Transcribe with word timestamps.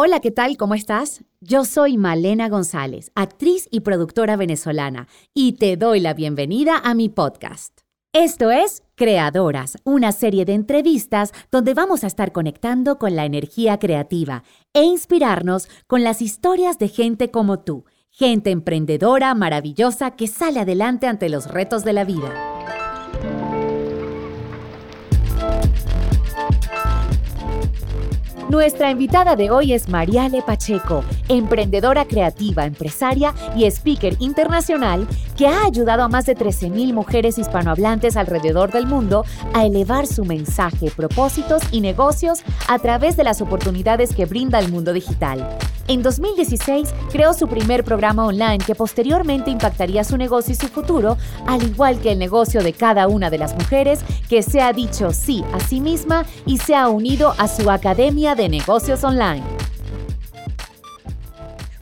Hola, 0.00 0.20
¿qué 0.20 0.30
tal? 0.30 0.56
¿Cómo 0.56 0.76
estás? 0.76 1.24
Yo 1.40 1.64
soy 1.64 1.96
Malena 1.98 2.48
González, 2.48 3.10
actriz 3.16 3.66
y 3.72 3.80
productora 3.80 4.36
venezolana, 4.36 5.08
y 5.34 5.54
te 5.54 5.76
doy 5.76 5.98
la 5.98 6.14
bienvenida 6.14 6.78
a 6.78 6.94
mi 6.94 7.08
podcast. 7.08 7.80
Esto 8.12 8.52
es 8.52 8.84
Creadoras, 8.94 9.76
una 9.82 10.12
serie 10.12 10.44
de 10.44 10.54
entrevistas 10.54 11.32
donde 11.50 11.74
vamos 11.74 12.04
a 12.04 12.06
estar 12.06 12.30
conectando 12.30 12.96
con 12.96 13.16
la 13.16 13.24
energía 13.24 13.80
creativa 13.80 14.44
e 14.72 14.84
inspirarnos 14.84 15.66
con 15.88 16.04
las 16.04 16.22
historias 16.22 16.78
de 16.78 16.86
gente 16.86 17.32
como 17.32 17.58
tú, 17.58 17.84
gente 18.08 18.52
emprendedora, 18.52 19.34
maravillosa, 19.34 20.12
que 20.12 20.28
sale 20.28 20.60
adelante 20.60 21.08
ante 21.08 21.28
los 21.28 21.50
retos 21.50 21.82
de 21.82 21.92
la 21.94 22.04
vida. 22.04 22.77
Nuestra 28.48 28.90
invitada 28.90 29.36
de 29.36 29.50
hoy 29.50 29.74
es 29.74 29.90
Mariale 29.90 30.40
Pacheco, 30.40 31.04
emprendedora 31.28 32.06
creativa, 32.06 32.64
empresaria 32.64 33.34
y 33.54 33.66
speaker 33.66 34.16
internacional 34.20 35.06
que 35.36 35.46
ha 35.46 35.64
ayudado 35.66 36.02
a 36.02 36.08
más 36.08 36.24
de 36.24 36.34
13.000 36.34 36.94
mujeres 36.94 37.36
hispanohablantes 37.36 38.16
alrededor 38.16 38.72
del 38.72 38.86
mundo 38.86 39.26
a 39.52 39.66
elevar 39.66 40.06
su 40.06 40.24
mensaje, 40.24 40.90
propósitos 40.90 41.62
y 41.72 41.82
negocios 41.82 42.40
a 42.68 42.78
través 42.78 43.18
de 43.18 43.24
las 43.24 43.42
oportunidades 43.42 44.14
que 44.14 44.24
brinda 44.24 44.58
el 44.60 44.72
mundo 44.72 44.94
digital. 44.94 45.46
En 45.88 46.02
2016 46.02 46.92
creó 47.10 47.32
su 47.32 47.48
primer 47.48 47.82
programa 47.82 48.26
online 48.26 48.58
que 48.58 48.74
posteriormente 48.74 49.50
impactaría 49.50 50.04
su 50.04 50.18
negocio 50.18 50.52
y 50.52 50.56
su 50.56 50.68
futuro, 50.68 51.16
al 51.46 51.62
igual 51.62 51.98
que 52.00 52.12
el 52.12 52.18
negocio 52.18 52.62
de 52.62 52.74
cada 52.74 53.08
una 53.08 53.30
de 53.30 53.38
las 53.38 53.54
mujeres 53.54 54.00
que 54.28 54.42
se 54.42 54.60
ha 54.60 54.74
dicho 54.74 55.12
sí 55.14 55.42
a 55.54 55.60
sí 55.60 55.80
misma 55.80 56.26
y 56.44 56.58
se 56.58 56.74
ha 56.74 56.88
unido 56.88 57.34
a 57.38 57.48
su 57.48 57.70
academia 57.70 58.34
de 58.38 58.48
negocios 58.48 59.02
online. 59.02 59.42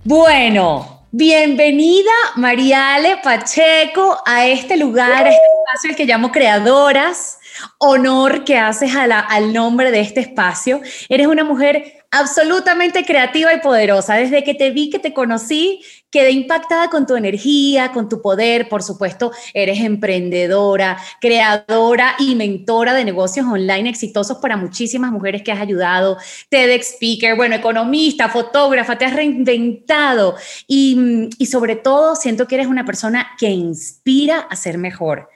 Bueno, 0.04 1.06
bienvenida 1.12 2.10
Mariale 2.36 3.18
Pacheco 3.22 4.18
a 4.24 4.46
este 4.46 4.78
lugar, 4.78 5.26
a 5.26 5.28
este 5.28 5.42
espacio 5.66 5.96
que 5.96 6.06
llamo 6.06 6.32
Creadoras. 6.32 7.38
Honor 7.78 8.44
que 8.44 8.58
haces 8.58 8.92
al 8.96 9.52
nombre 9.52 9.90
de 9.90 10.00
este 10.00 10.20
espacio. 10.20 10.80
Eres 11.10 11.26
una 11.26 11.44
mujer 11.44 12.04
absolutamente 12.10 13.04
creativa 13.04 13.52
y 13.52 13.60
poderosa. 13.60 14.14
Desde 14.14 14.42
que 14.42 14.54
te 14.54 14.70
vi, 14.70 14.88
que 14.88 14.98
te 14.98 15.12
conocí, 15.12 15.82
quedé 16.10 16.30
impactada 16.30 16.88
con 16.88 17.06
tu 17.06 17.16
energía, 17.16 17.92
con 17.92 18.08
tu 18.08 18.22
poder. 18.22 18.68
Por 18.68 18.82
supuesto, 18.82 19.32
eres 19.54 19.80
emprendedora, 19.80 20.98
creadora 21.20 22.14
y 22.18 22.34
mentora 22.34 22.94
de 22.94 23.04
negocios 23.04 23.46
online 23.46 23.90
exitosos 23.90 24.38
para 24.38 24.56
muchísimas 24.56 25.12
mujeres 25.12 25.42
que 25.42 25.52
has 25.52 25.60
ayudado. 25.60 26.16
TEDx 26.48 26.94
speaker, 26.94 27.36
bueno, 27.36 27.54
economista, 27.54 28.28
fotógrafa, 28.28 28.98
te 28.98 29.04
has 29.04 29.14
reinventado 29.14 30.36
y, 30.66 31.28
y 31.38 31.46
sobre 31.46 31.76
todo 31.76 32.16
siento 32.16 32.46
que 32.46 32.56
eres 32.56 32.66
una 32.66 32.84
persona 32.84 33.28
que 33.38 33.50
inspira 33.50 34.40
a 34.40 34.56
ser 34.56 34.78
mejor 34.78 35.28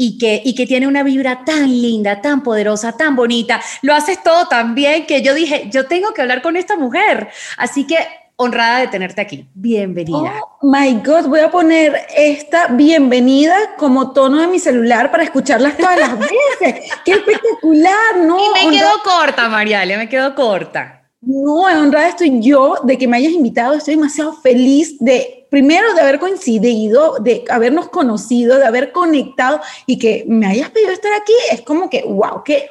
y 0.00 0.16
que, 0.16 0.40
y 0.44 0.54
que 0.54 0.66
tiene 0.66 0.86
una 0.86 1.02
vibra 1.02 1.44
tan 1.44 1.68
linda, 1.68 2.22
tan 2.22 2.42
poderosa, 2.42 2.96
tan 2.96 3.16
bonita. 3.16 3.60
Lo 3.82 3.94
haces 3.94 4.22
todo 4.22 4.46
tan 4.46 4.74
bien 4.76 5.06
que 5.06 5.22
yo 5.22 5.34
dije, 5.34 5.68
yo 5.72 5.86
tengo 5.86 6.14
que 6.14 6.22
hablar 6.22 6.40
con 6.40 6.56
esta 6.56 6.76
mujer. 6.76 7.28
Así 7.56 7.84
que 7.84 7.96
honrada 8.40 8.78
de 8.78 8.86
tenerte 8.86 9.20
aquí. 9.20 9.48
Bienvenida. 9.52 10.40
Oh 10.60 10.70
my 10.70 10.94
God, 11.04 11.26
voy 11.26 11.40
a 11.40 11.50
poner 11.50 12.06
esta 12.16 12.68
bienvenida 12.68 13.74
como 13.76 14.12
tono 14.12 14.40
de 14.40 14.46
mi 14.46 14.60
celular 14.60 15.10
para 15.10 15.24
escucharlas 15.24 15.76
todas 15.76 15.98
las 15.98 16.16
veces. 16.60 16.88
¡Qué 17.04 17.12
espectacular! 17.12 18.16
¿no? 18.24 18.38
Y 18.38 18.66
me 18.66 18.76
quedo 18.76 18.90
corta, 19.02 19.48
Mariale, 19.48 19.96
me 19.96 20.08
quedo 20.08 20.36
corta. 20.36 21.10
No, 21.20 21.62
honrada 21.62 22.08
estoy 22.08 22.40
yo 22.40 22.76
de 22.84 22.96
que 22.96 23.08
me 23.08 23.16
hayas 23.16 23.32
invitado. 23.32 23.74
Estoy 23.74 23.96
demasiado 23.96 24.32
feliz 24.34 24.96
de 25.00 25.48
primero 25.50 25.92
de 25.94 26.00
haber 26.00 26.20
coincidido, 26.20 27.16
de 27.18 27.44
habernos 27.50 27.88
conocido, 27.88 28.56
de 28.56 28.66
haber 28.66 28.92
conectado 28.92 29.60
y 29.84 29.98
que 29.98 30.24
me 30.28 30.46
hayas 30.46 30.70
pedido 30.70 30.92
estar 30.92 31.12
aquí, 31.20 31.32
es 31.50 31.62
como 31.62 31.90
que, 31.90 32.04
wow, 32.04 32.44
qué 32.44 32.70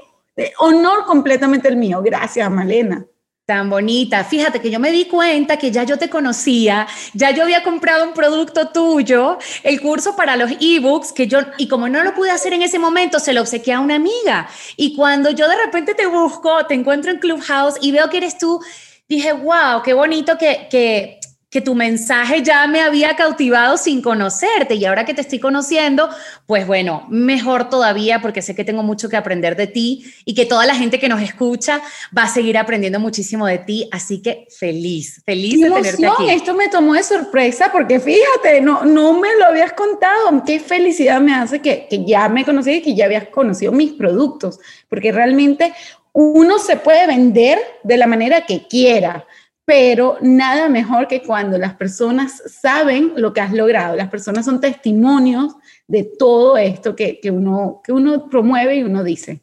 honor 0.60 1.04
completamente 1.06 1.68
el 1.68 1.76
mío. 1.76 2.02
Gracias, 2.02 2.50
Malena. 2.50 3.06
Tan 3.48 3.70
bonita. 3.70 4.26
Fíjate 4.26 4.60
que 4.60 4.70
yo 4.70 4.78
me 4.78 4.92
di 4.92 5.06
cuenta 5.06 5.56
que 5.56 5.72
ya 5.72 5.84
yo 5.86 5.98
te 5.98 6.10
conocía, 6.10 6.86
ya 7.14 7.32
yo 7.32 7.44
había 7.44 7.64
comprado 7.64 8.04
un 8.04 8.14
producto 8.14 8.68
tuyo, 8.72 9.38
el 9.64 9.80
curso 9.80 10.18
para 10.18 10.36
los 10.36 10.52
ebooks, 10.60 11.14
que 11.14 11.28
yo, 11.28 11.40
y 11.58 11.70
como 11.70 11.88
no 11.88 12.04
lo 12.04 12.14
pude 12.14 12.30
hacer 12.30 12.52
en 12.52 12.62
ese 12.62 12.78
momento, 12.78 13.22
se 13.22 13.32
lo 13.32 13.40
obsequié 13.40 13.72
a 13.72 13.80
una 13.80 13.96
amiga. 13.96 14.50
Y 14.76 14.98
cuando 14.98 15.30
yo 15.30 15.48
de 15.48 15.56
repente 15.56 15.94
te 15.94 16.08
busco, 16.08 16.66
te 16.66 16.74
encuentro 16.74 17.10
en 17.10 17.20
Clubhouse 17.20 17.76
y 17.80 17.94
veo 17.94 18.10
que 18.10 18.18
eres 18.18 18.38
tú, 18.38 18.60
dije, 19.08 19.32
wow, 19.32 19.82
qué 19.82 19.94
bonito 19.94 20.38
que, 20.38 20.68
que 20.70 21.17
que 21.50 21.62
tu 21.62 21.76
mensaje 21.76 22.44
ya 22.44 22.68
me 22.68 22.82
había 22.82 23.16
cautivado 23.16 23.78
sin 23.78 24.02
conocerte 24.02 24.76
y 24.76 24.84
ahora 24.84 25.06
que 25.06 25.14
te 25.14 25.22
estoy 25.22 25.40
conociendo, 25.40 26.10
pues 26.46 26.68
bueno, 26.68 27.06
mejor 27.10 27.70
todavía 27.70 28.22
porque 28.22 28.42
sé 28.42 28.54
que 28.54 28.66
tengo 28.66 28.84
mucho 28.84 29.08
que 29.08 29.16
aprender 29.16 29.56
de 29.56 29.68
ti 29.68 30.04
y 30.26 30.36
que 30.36 30.46
toda 30.46 30.66
la 30.66 30.76
gente 30.76 31.00
que 31.00 31.08
nos 31.08 31.22
escucha 31.22 31.82
va 32.16 32.24
a 32.24 32.28
seguir 32.28 32.58
aprendiendo 32.58 33.00
muchísimo 33.00 33.48
de 33.48 33.60
ti, 33.60 33.88
así 33.94 34.22
que 34.22 34.48
feliz, 34.50 35.24
feliz 35.26 35.62
de 35.62 35.72
tenerte 35.72 36.06
aquí. 36.06 36.30
Esto 36.30 36.54
me 36.54 36.68
tomó 36.68 36.96
de 36.96 37.04
sorpresa 37.04 37.72
porque 37.72 38.02
fíjate, 38.02 38.60
no, 38.60 38.84
no 38.84 39.14
me 39.14 39.34
lo 39.40 39.46
habías 39.46 39.72
contado, 39.72 40.44
qué 40.46 40.60
felicidad 40.60 41.22
me 41.22 41.34
hace 41.34 41.62
que, 41.62 41.88
que 41.90 42.04
ya 42.04 42.28
me 42.28 42.44
conocí 42.44 42.72
y 42.72 42.82
que 42.82 42.94
ya 42.94 43.06
habías 43.06 43.28
conocido 43.30 43.72
mis 43.72 43.94
productos, 43.94 44.60
porque 44.90 45.14
realmente 45.14 45.74
uno 46.12 46.60
se 46.60 46.76
puede 46.76 47.08
vender 47.08 47.58
de 47.84 47.96
la 47.96 48.08
manera 48.08 48.46
que 48.46 48.68
quiera 48.68 49.26
pero 49.68 50.18
nada 50.22 50.70
mejor 50.70 51.10
que 51.10 51.22
cuando 51.22 51.58
las 51.58 51.74
personas 51.74 52.42
saben 52.46 53.12
lo 53.18 53.34
que 53.34 53.42
has 53.42 53.52
logrado, 53.52 53.98
las 53.98 54.08
personas 54.08 54.46
son 54.46 54.62
testimonios 54.62 55.56
de 55.90 56.06
todo 56.06 56.58
esto 56.58 56.96
que, 56.96 57.20
uno, 57.30 57.82
que 57.84 57.92
uno 57.92 58.30
promueve 58.30 58.78
y 58.78 58.84
uno 58.84 59.04
dice. 59.04 59.42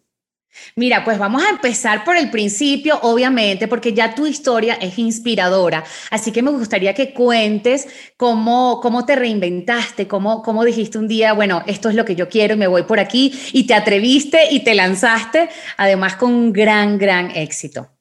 Mira, 0.76 1.04
pues 1.04 1.18
vamos 1.18 1.44
a 1.44 1.50
empezar 1.50 2.04
por 2.04 2.16
el 2.16 2.30
principio, 2.30 2.98
obviamente, 3.02 3.68
porque 3.68 3.92
ya 3.92 4.14
tu 4.14 4.26
historia 4.26 4.78
es 4.80 4.98
inspiradora. 4.98 5.84
Así 6.10 6.32
que 6.32 6.40
me 6.40 6.52
gustaría 6.52 6.94
que 6.94 7.12
cuentes 7.12 7.86
cómo, 8.16 8.80
cómo 8.80 9.04
te 9.04 9.16
reinventaste, 9.16 10.08
cómo, 10.08 10.42
cómo 10.42 10.64
dijiste 10.64 10.96
un 10.96 11.06
día, 11.06 11.34
bueno, 11.34 11.62
esto 11.66 11.90
es 11.90 11.96
lo 11.96 12.06
que 12.06 12.16
yo 12.16 12.30
quiero 12.30 12.54
y 12.54 12.56
me 12.56 12.66
voy 12.66 12.84
por 12.84 12.98
aquí, 12.98 13.38
y 13.52 13.66
te 13.66 13.74
atreviste 13.74 14.38
y 14.52 14.64
te 14.64 14.74
lanzaste, 14.74 15.50
además 15.76 16.16
con 16.16 16.32
un 16.32 16.50
gran, 16.50 16.96
gran 16.96 17.30
éxito. 17.32 17.94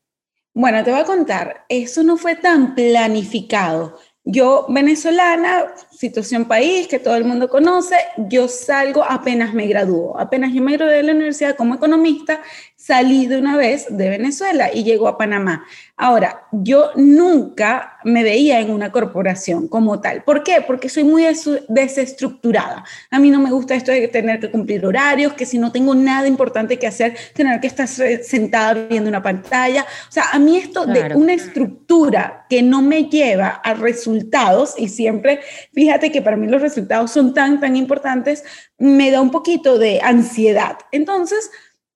Bueno, 0.56 0.84
te 0.84 0.92
voy 0.92 1.00
a 1.00 1.06
contar, 1.06 1.66
eso 1.68 2.04
no 2.04 2.16
fue 2.16 2.36
tan 2.36 2.76
planificado. 2.76 3.98
Yo, 4.24 4.68
venezolana, 4.70 5.66
situación 5.92 6.46
país 6.46 6.88
que 6.88 7.00
todo 7.00 7.16
el 7.16 7.26
mundo 7.26 7.50
conoce, 7.50 7.96
yo 8.30 8.48
salgo 8.48 9.04
apenas 9.04 9.54
me 9.56 9.66
gradúo. 9.66 10.18
Apenas 10.18 10.54
yo 10.54 10.62
me 10.62 10.74
gradué 10.78 10.98
de 10.98 11.04
la 11.04 11.12
universidad 11.14 11.56
como 11.56 11.74
economista, 11.74 12.40
salí 12.84 13.28
de 13.28 13.38
una 13.38 13.56
vez 13.56 13.86
de 13.90 14.10
Venezuela 14.10 14.70
y 14.74 14.84
llego 14.84 15.08
a 15.08 15.18
Panamá. 15.18 15.66
Ahora, 15.96 16.48
yo 16.52 16.90
nunca 16.96 17.98
me 18.04 18.24
veía 18.24 18.60
en 18.60 18.72
una 18.72 18.92
corporación 18.92 19.70
como 19.70 20.02
tal. 20.02 20.24
¿Por 20.24 20.44
qué? 20.44 20.60
Porque 20.68 20.90
soy 20.90 21.06
muy 21.06 21.24
desestructurada. 21.70 22.84
A 23.10 23.20
mí 23.20 23.30
no 23.30 23.40
me 23.40 23.52
gusta 23.52 23.76
esto 23.76 23.94
de 23.94 24.10
tener 24.10 24.42
que 24.42 24.52
cumplir 24.52 24.86
horarios, 24.86 25.32
que 25.32 25.46
si 25.46 25.60
no 25.60 25.72
tengo 25.72 25.96
nada 25.96 26.28
importante 26.28 26.78
que 26.78 26.86
hacer, 26.86 27.16
tener 27.34 27.62
que 27.62 27.68
estar 27.68 27.88
sentada 27.88 28.74
viendo 28.74 29.10
una 29.10 29.24
pantalla. 29.24 29.86
O 30.10 30.12
sea, 30.12 30.32
a 30.34 30.40
mí 30.40 30.58
esto 30.58 30.86
de 30.86 31.16
una 31.16 31.32
estructura 31.32 32.46
que 32.50 32.62
no 32.62 32.82
me 32.82 33.06
lleva 33.06 33.62
a 33.64 33.76
resultados 33.76 34.74
y 34.78 34.90
siempre, 34.90 35.40
fíjate 35.74 36.12
que 36.12 36.22
para 36.22 36.36
mí 36.36 36.48
los 36.48 36.62
resultados 36.62 37.12
son 37.12 37.34
tan, 37.34 37.62
tan 37.62 37.78
importantes, 37.78 38.44
me 38.78 39.10
da 39.10 39.22
un 39.22 39.32
poquito 39.32 39.80
de 39.80 40.02
ansiedad. 40.04 40.80
Entonces, 40.92 41.50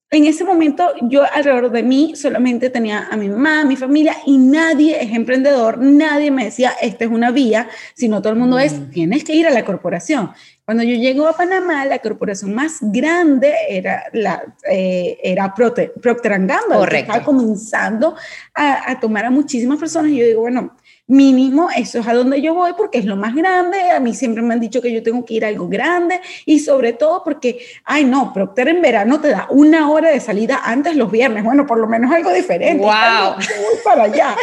en 0.09 0.25
ese 0.25 0.45
momento 0.45 0.94
yo 1.01 1.23
alrededor 1.23 1.69
de 1.69 1.84
mí 1.84 2.13
solamente 2.16 2.69
tenía 2.69 3.07
a 3.12 3.18
mi 3.18 3.28
mamá, 3.28 3.62
a 3.62 3.66
mi 3.66 3.75
familia 3.75 4.16
y 4.25 4.38
nadie 4.38 5.03
es 5.03 5.13
emprendedor, 5.13 5.79
nadie 5.79 6.31
me 6.31 6.46
decía, 6.46 6.72
esta 6.81 7.03
es 7.03 7.11
una 7.11 7.31
vía, 7.31 7.67
sino 7.93 8.22
todo 8.22 8.31
el 8.31 8.40
mundo 8.40 8.58
es, 8.58 8.79
mm. 8.79 8.90
tienes 8.91 9.26
que 9.26 9.35
ir 9.35 9.47
a 9.47 9.52
la 9.52 9.66
corporación. 9.66 10.31
Cuando 10.64 10.84
yo 10.84 10.96
llego 10.96 11.28
a 11.28 11.35
Panamá, 11.35 11.85
la 11.85 11.99
corporación 11.99 12.53
más 12.53 12.78
grande 12.81 13.53
era, 13.70 14.03
la, 14.14 14.43
eh, 14.70 15.17
era 15.23 15.53
Procter, 15.53 15.93
Gamble, 15.96 16.87
que 16.90 16.99
estaba 16.99 17.23
comenzando 17.23 18.16
a, 18.53 18.91
a 18.91 18.99
tomar 18.99 19.26
a 19.26 19.29
muchísimas 19.29 19.78
personas 19.78 20.11
y 20.11 20.17
yo 20.17 20.26
digo, 20.26 20.41
bueno, 20.41 20.76
mínimo 21.07 21.69
eso 21.75 21.99
es 21.99 22.07
a 22.07 22.13
donde 22.13 22.41
yo 22.41 22.53
voy 22.53 22.73
porque 22.77 22.99
es 22.99 23.05
lo 23.05 23.15
más 23.15 23.33
grande. 23.33 23.91
A 23.91 23.99
mí 23.99 24.13
siempre 24.13 24.43
me 24.43 24.53
han 24.53 24.59
dicho 24.59 24.81
que 24.81 24.91
yo 24.91 25.01
tengo 25.01 25.25
que 25.25 25.35
ir 25.35 25.45
a 25.45 25.47
algo 25.47 25.67
grande 25.67 26.21
y 26.45 26.59
sobre 26.59 26.93
todo 26.93 27.23
porque, 27.23 27.59
ay 27.85 28.05
no, 28.05 28.33
Procter 28.33 28.67
en 28.67 28.81
verano 28.81 29.19
te 29.19 29.29
da 29.29 29.47
una 29.49 29.89
hora 29.89 30.09
de 30.11 30.19
salida 30.19 30.61
antes 30.63 30.95
los 30.95 31.09
viernes. 31.09 31.43
Bueno, 31.43 31.65
por 31.65 31.79
lo 31.79 31.87
menos 31.87 32.11
algo 32.11 32.31
diferente. 32.31 32.83
¡Wow! 32.83 33.35
voy 33.35 33.77
para 33.83 34.03
allá. 34.03 34.35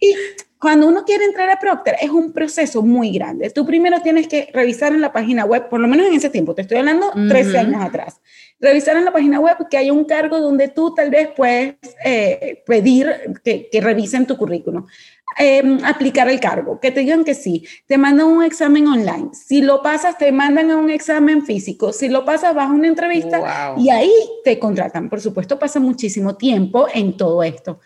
Y 0.00 0.14
cuando 0.64 0.88
uno 0.88 1.04
quiere 1.04 1.26
entrar 1.26 1.50
a 1.50 1.58
Procter 1.58 1.96
es 2.00 2.08
un 2.08 2.32
proceso 2.32 2.82
muy 2.82 3.12
grande. 3.12 3.50
Tú 3.50 3.66
primero 3.66 4.00
tienes 4.00 4.26
que 4.26 4.48
revisar 4.52 4.92
en 4.92 5.02
la 5.02 5.12
página 5.12 5.44
web, 5.44 5.68
por 5.68 5.78
lo 5.78 5.86
menos 5.86 6.06
en 6.06 6.14
ese 6.14 6.30
tiempo, 6.30 6.54
te 6.54 6.62
estoy 6.62 6.78
hablando 6.78 7.12
13 7.28 7.58
años 7.58 7.82
atrás, 7.82 8.20
revisar 8.58 8.96
en 8.96 9.04
la 9.04 9.12
página 9.12 9.40
web 9.40 9.56
que 9.70 9.76
hay 9.76 9.90
un 9.90 10.06
cargo 10.06 10.40
donde 10.40 10.68
tú 10.68 10.94
tal 10.94 11.10
vez 11.10 11.28
puedes 11.36 11.74
eh, 12.02 12.62
pedir 12.66 13.36
que, 13.44 13.68
que, 13.70 13.80
revisen 13.82 14.26
tu 14.26 14.38
currículum. 14.38 14.86
Em, 15.36 15.84
aplicar 15.84 16.28
el 16.28 16.38
cargo, 16.38 16.78
que 16.78 16.92
te 16.92 17.00
digan 17.00 17.24
que 17.24 17.34
sí, 17.34 17.66
te 17.86 17.98
mandan 17.98 18.28
un 18.28 18.44
examen 18.44 18.86
online, 18.86 19.30
si 19.32 19.62
lo 19.62 19.82
pasas 19.82 20.16
te 20.16 20.30
mandan 20.30 20.70
a 20.70 20.76
un 20.76 20.90
examen 20.90 21.44
físico, 21.44 21.92
si 21.92 22.08
lo 22.08 22.24
pasas 22.24 22.54
vas 22.54 22.70
a 22.70 22.72
una 22.72 22.86
entrevista 22.86 23.74
y 23.76 23.90
ahí 23.90 24.12
te 24.44 24.58
contratan. 24.60 25.10
Por 25.10 25.20
supuesto 25.20 25.58
pasa 25.58 25.80
muchísimo 25.80 26.36
tiempo 26.36 26.86
en 26.92 27.16
todo 27.16 27.42
esto. 27.42 27.80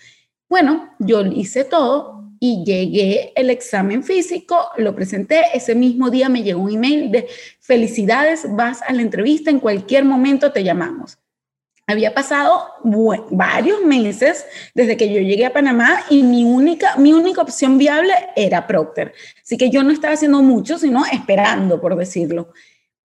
Bueno, 0.49 0.91
yo 0.99 1.25
hice 1.25 1.65
todo 1.65 2.33
y 2.39 2.65
llegué 2.65 3.33
el 3.35 3.49
examen 3.49 4.03
físico, 4.03 4.69
lo 4.77 4.95
presenté, 4.95 5.45
ese 5.55 5.75
mismo 5.75 6.11
día 6.11 6.29
me 6.29 6.43
llegó 6.43 6.61
un 6.61 6.73
email 6.73 7.11
de 7.11 7.29
felicidades, 7.61 8.47
vas 8.55 8.83
a 8.83 8.93
la 8.93 9.03
entrevista, 9.03 9.51
en 9.51 9.61
cualquier 9.61 10.05
momento 10.05 10.53
te 10.53 10.63
llamamos. 10.63 11.19
Había 11.91 12.13
pasado 12.13 12.67
varios 13.31 13.83
meses 13.83 14.45
desde 14.75 14.99
que 14.99 15.11
yo 15.11 15.21
llegué 15.21 15.47
a 15.47 15.55
Panamá 15.55 16.03
y 16.11 16.23
mi 16.23 16.45
única, 16.45 16.97
mi 16.97 17.15
única 17.15 17.41
opción 17.41 17.79
viable 17.79 18.13
era 18.37 18.67
Procter. 18.67 19.15
Así 19.43 19.57
que 19.57 19.71
yo 19.71 19.83
no 19.83 19.91
estaba 19.91 20.13
haciendo 20.13 20.43
mucho, 20.43 20.77
sino 20.79 21.07
esperando, 21.07 21.81
por 21.81 21.97
decirlo. 21.97 22.53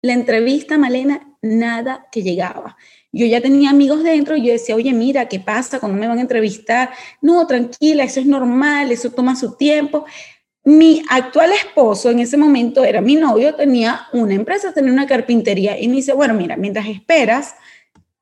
La 0.01 0.15
entrevista, 0.15 0.79
Malena, 0.79 1.37
nada 1.43 2.09
que 2.11 2.23
llegaba. 2.23 2.79
Yo 3.13 3.27
ya 3.27 3.43
tenía 3.43 3.69
amigos 3.69 4.03
dentro 4.03 4.35
y 4.35 4.47
yo 4.47 4.53
decía, 4.53 4.77
oye, 4.77 4.95
mira, 4.95 5.29
¿qué 5.29 5.41
pasa 5.41 5.79
cuando 5.79 5.99
me 5.99 6.09
van 6.09 6.17
a 6.17 6.23
entrevistar? 6.23 6.89
No, 7.21 7.47
tranquila, 7.47 8.05
eso 8.05 8.21
es 8.21 8.27
normal, 8.27 8.93
eso 8.93 9.11
toma 9.11 9.37
su 9.37 9.57
tiempo. 9.57 10.07
Mi 10.65 11.03
actual 11.11 11.53
esposo 11.53 12.09
en 12.09 12.21
ese 12.21 12.39
momento 12.39 12.83
era 12.83 13.03
mi 13.03 13.17
novio, 13.17 13.55
tenía 13.55 14.07
una 14.15 14.33
empresa, 14.33 14.73
tenía 14.73 14.91
una 14.91 15.07
carpintería 15.07 15.79
y 15.79 15.87
me 15.89 15.97
dice, 15.97 16.15
bueno, 16.15 16.33
mira, 16.33 16.57
mientras 16.57 16.87
esperas, 16.87 17.57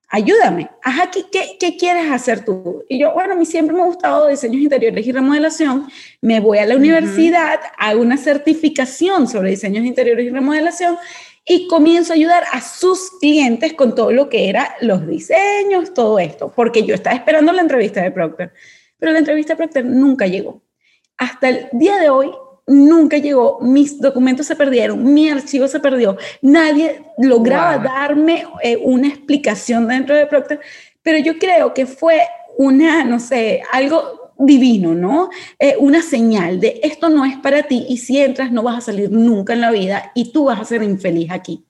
ayúdame, 0.09 0.71
ajá, 0.83 1.11
¿qué, 1.11 1.57
qué, 1.59 1.77
quieres 1.77 2.11
hacer 2.11 2.45
tú? 2.45 2.85
Y 2.89 2.99
yo, 2.99 3.13
bueno, 3.13 3.35
a 3.35 3.37
mí 3.37 3.45
siempre 3.45 3.77
me 3.77 3.83
ha 3.83 3.87
gustado 3.87 4.27
diseños 4.27 4.63
interiores 4.63 5.07
y 5.07 5.13
remodelación, 5.13 5.89
me 6.23 6.41
voy 6.41 6.59
a 6.59 6.67
la 6.67 6.77
universidad, 6.77 7.61
hago 7.77 8.01
una 8.01 8.17
certificación 8.17 9.29
sobre 9.29 9.51
diseños 9.51 9.85
interiores 9.85 10.27
y 10.27 10.31
remodelación 10.31 10.97
y 11.45 11.67
comienzo 11.69 12.13
a 12.13 12.17
ayudar 12.17 12.45
a 12.53 12.61
sus 12.61 13.11
clientes 13.21 13.75
con 13.75 13.95
todo 13.95 14.11
lo 14.11 14.29
que 14.29 14.49
era 14.49 14.77
los 14.81 15.07
diseños, 15.07 15.93
todo 15.95 16.19
esto, 16.19 16.53
porque 16.55 16.85
yo 16.85 16.95
estaba 16.95 17.17
esperando 17.17 17.53
la 17.53 17.63
entrevista 17.63 18.03
de 18.03 18.11
Procter, 18.11 18.53
pero 18.99 19.13
la 19.13 19.19
entrevista 19.19 19.53
de 19.53 19.57
Procter 19.59 19.85
nunca 19.85 20.27
llegó. 20.27 20.63
Hasta 21.17 21.49
el 21.49 21.69
día 21.73 21.97
de 21.97 22.11
hoy 22.11 22.31
nunca 22.69 23.19
llegó, 23.19 23.59
mis 23.61 24.01
documentos 24.01 24.47
se 24.47 24.55
perdieron, 24.55 25.03
mi 25.03 25.29
archivo 25.29 25.67
se 25.67 25.81
perdió, 25.81 26.17
nadie 26.43 27.03
lograba 27.19 27.79
darme 27.79 28.45
eh, 28.63 28.79
una 28.83 29.09
explicación 29.09 29.89
dentro 29.89 30.15
de 30.15 30.27
Procter, 30.27 30.61
pero 31.03 31.19
yo 31.19 31.39
creo 31.39 31.75
que 31.75 31.87
fue 31.87 32.21
una, 32.59 33.05
no 33.05 33.19
sé, 33.19 33.63
algo 33.73 34.33
divino, 34.39 34.95
¿no? 34.95 35.31
Eh, 35.59 35.77
una 35.79 36.03
señal 36.03 36.61
de 36.61 36.81
esto 36.83 37.09
no 37.09 37.25
es 37.25 37.37
para 37.39 37.65
ti 37.65 37.87
y 37.89 37.97
si 37.97 38.19
entras 38.19 38.53
no 38.53 38.63
vas 38.63 38.79
a 38.79 38.81
salir 38.93 39.11
nunca 39.11 39.53
en 39.53 39.61
la 39.61 39.71
vida 39.71 40.13
y 40.15 40.33
tú 40.33 40.45
vas 40.45 40.61
a 40.61 40.65
ser 40.65 40.83
infeliz 40.83 41.31
aquí. 41.31 41.65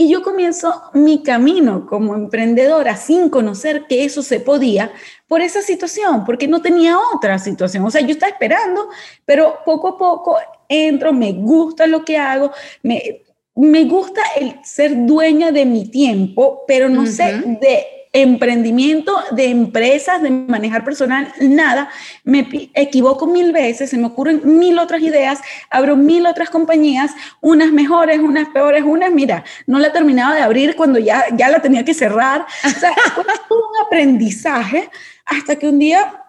Y 0.00 0.08
yo 0.08 0.22
comienzo 0.22 0.80
mi 0.94 1.24
camino 1.24 1.84
como 1.84 2.14
emprendedora 2.14 2.96
sin 2.96 3.28
conocer 3.28 3.86
que 3.88 4.04
eso 4.04 4.22
se 4.22 4.38
podía 4.38 4.92
por 5.26 5.40
esa 5.40 5.60
situación, 5.60 6.24
porque 6.24 6.46
no 6.46 6.62
tenía 6.62 6.96
otra 7.12 7.40
situación. 7.40 7.84
O 7.84 7.90
sea, 7.90 8.00
yo 8.00 8.12
estaba 8.12 8.30
esperando, 8.30 8.88
pero 9.24 9.58
poco 9.64 9.88
a 9.88 9.98
poco 9.98 10.38
entro, 10.68 11.12
me 11.12 11.32
gusta 11.32 11.88
lo 11.88 12.04
que 12.04 12.16
hago, 12.16 12.52
me, 12.84 13.22
me 13.56 13.86
gusta 13.86 14.22
el 14.36 14.54
ser 14.62 15.04
dueña 15.04 15.50
de 15.50 15.66
mi 15.66 15.90
tiempo, 15.90 16.62
pero 16.68 16.88
no 16.88 17.04
sé 17.04 17.42
de 17.60 17.97
emprendimiento, 18.12 19.18
de 19.32 19.46
empresas, 19.46 20.22
de 20.22 20.30
manejar 20.30 20.84
personal, 20.84 21.32
nada. 21.40 21.90
Me 22.24 22.48
equivoco 22.74 23.26
mil 23.26 23.52
veces, 23.52 23.90
se 23.90 23.98
me 23.98 24.06
ocurren 24.06 24.40
mil 24.44 24.78
otras 24.78 25.02
ideas, 25.02 25.40
abro 25.70 25.96
mil 25.96 26.26
otras 26.26 26.50
compañías, 26.50 27.12
unas 27.40 27.72
mejores, 27.72 28.18
unas 28.20 28.48
peores, 28.48 28.84
unas, 28.84 29.12
mira, 29.12 29.44
no 29.66 29.78
la 29.78 29.92
terminaba 29.92 30.34
de 30.34 30.42
abrir 30.42 30.76
cuando 30.76 30.98
ya, 30.98 31.24
ya 31.36 31.48
la 31.48 31.60
tenía 31.60 31.84
que 31.84 31.94
cerrar. 31.94 32.46
O 32.64 32.80
sea, 32.80 32.94
fue 33.48 33.56
un 33.56 33.86
aprendizaje 33.86 34.90
hasta 35.24 35.56
que 35.56 35.68
un 35.68 35.78
día, 35.78 36.24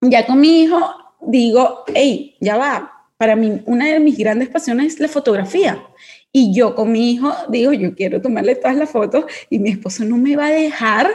ya 0.00 0.26
con 0.26 0.40
mi 0.40 0.62
hijo, 0.62 0.94
digo, 1.20 1.84
hey, 1.94 2.36
ya 2.40 2.56
va. 2.56 2.88
Para 3.16 3.36
mí, 3.36 3.62
una 3.66 3.86
de 3.86 4.00
mis 4.00 4.18
grandes 4.18 4.48
pasiones 4.48 4.94
es 4.94 5.00
la 5.00 5.08
fotografía. 5.08 5.80
Y 6.34 6.54
yo 6.54 6.74
con 6.74 6.90
mi 6.90 7.12
hijo 7.12 7.30
digo, 7.48 7.74
yo 7.74 7.94
quiero 7.94 8.22
tomarle 8.22 8.54
todas 8.54 8.76
las 8.76 8.88
fotos 8.88 9.26
y 9.50 9.58
mi 9.58 9.70
esposo 9.70 10.04
no 10.04 10.16
me 10.16 10.34
va 10.34 10.46
a 10.46 10.50
dejar 10.50 11.10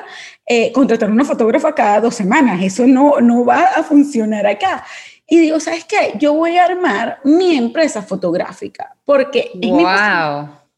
eh, 0.46 0.72
contratar 0.72 1.10
una 1.10 1.26
fotógrafa 1.26 1.74
cada 1.74 2.02
dos 2.02 2.14
semanas. 2.14 2.62
Eso 2.62 2.86
no, 2.86 3.20
no 3.20 3.44
va 3.44 3.64
a 3.76 3.84
funcionar 3.84 4.46
acá. 4.46 4.86
Y 5.28 5.40
digo, 5.40 5.60
¿sabes 5.60 5.86
qué? 5.86 6.14
Yo 6.20 6.34
voy 6.36 6.58
a 6.58 6.66
armar 6.66 7.20
mi 7.24 7.58
empresa 7.58 8.04
fotográfica 8.04 8.96
porque 9.04 9.52
es 9.60 9.72
mi 9.72 9.84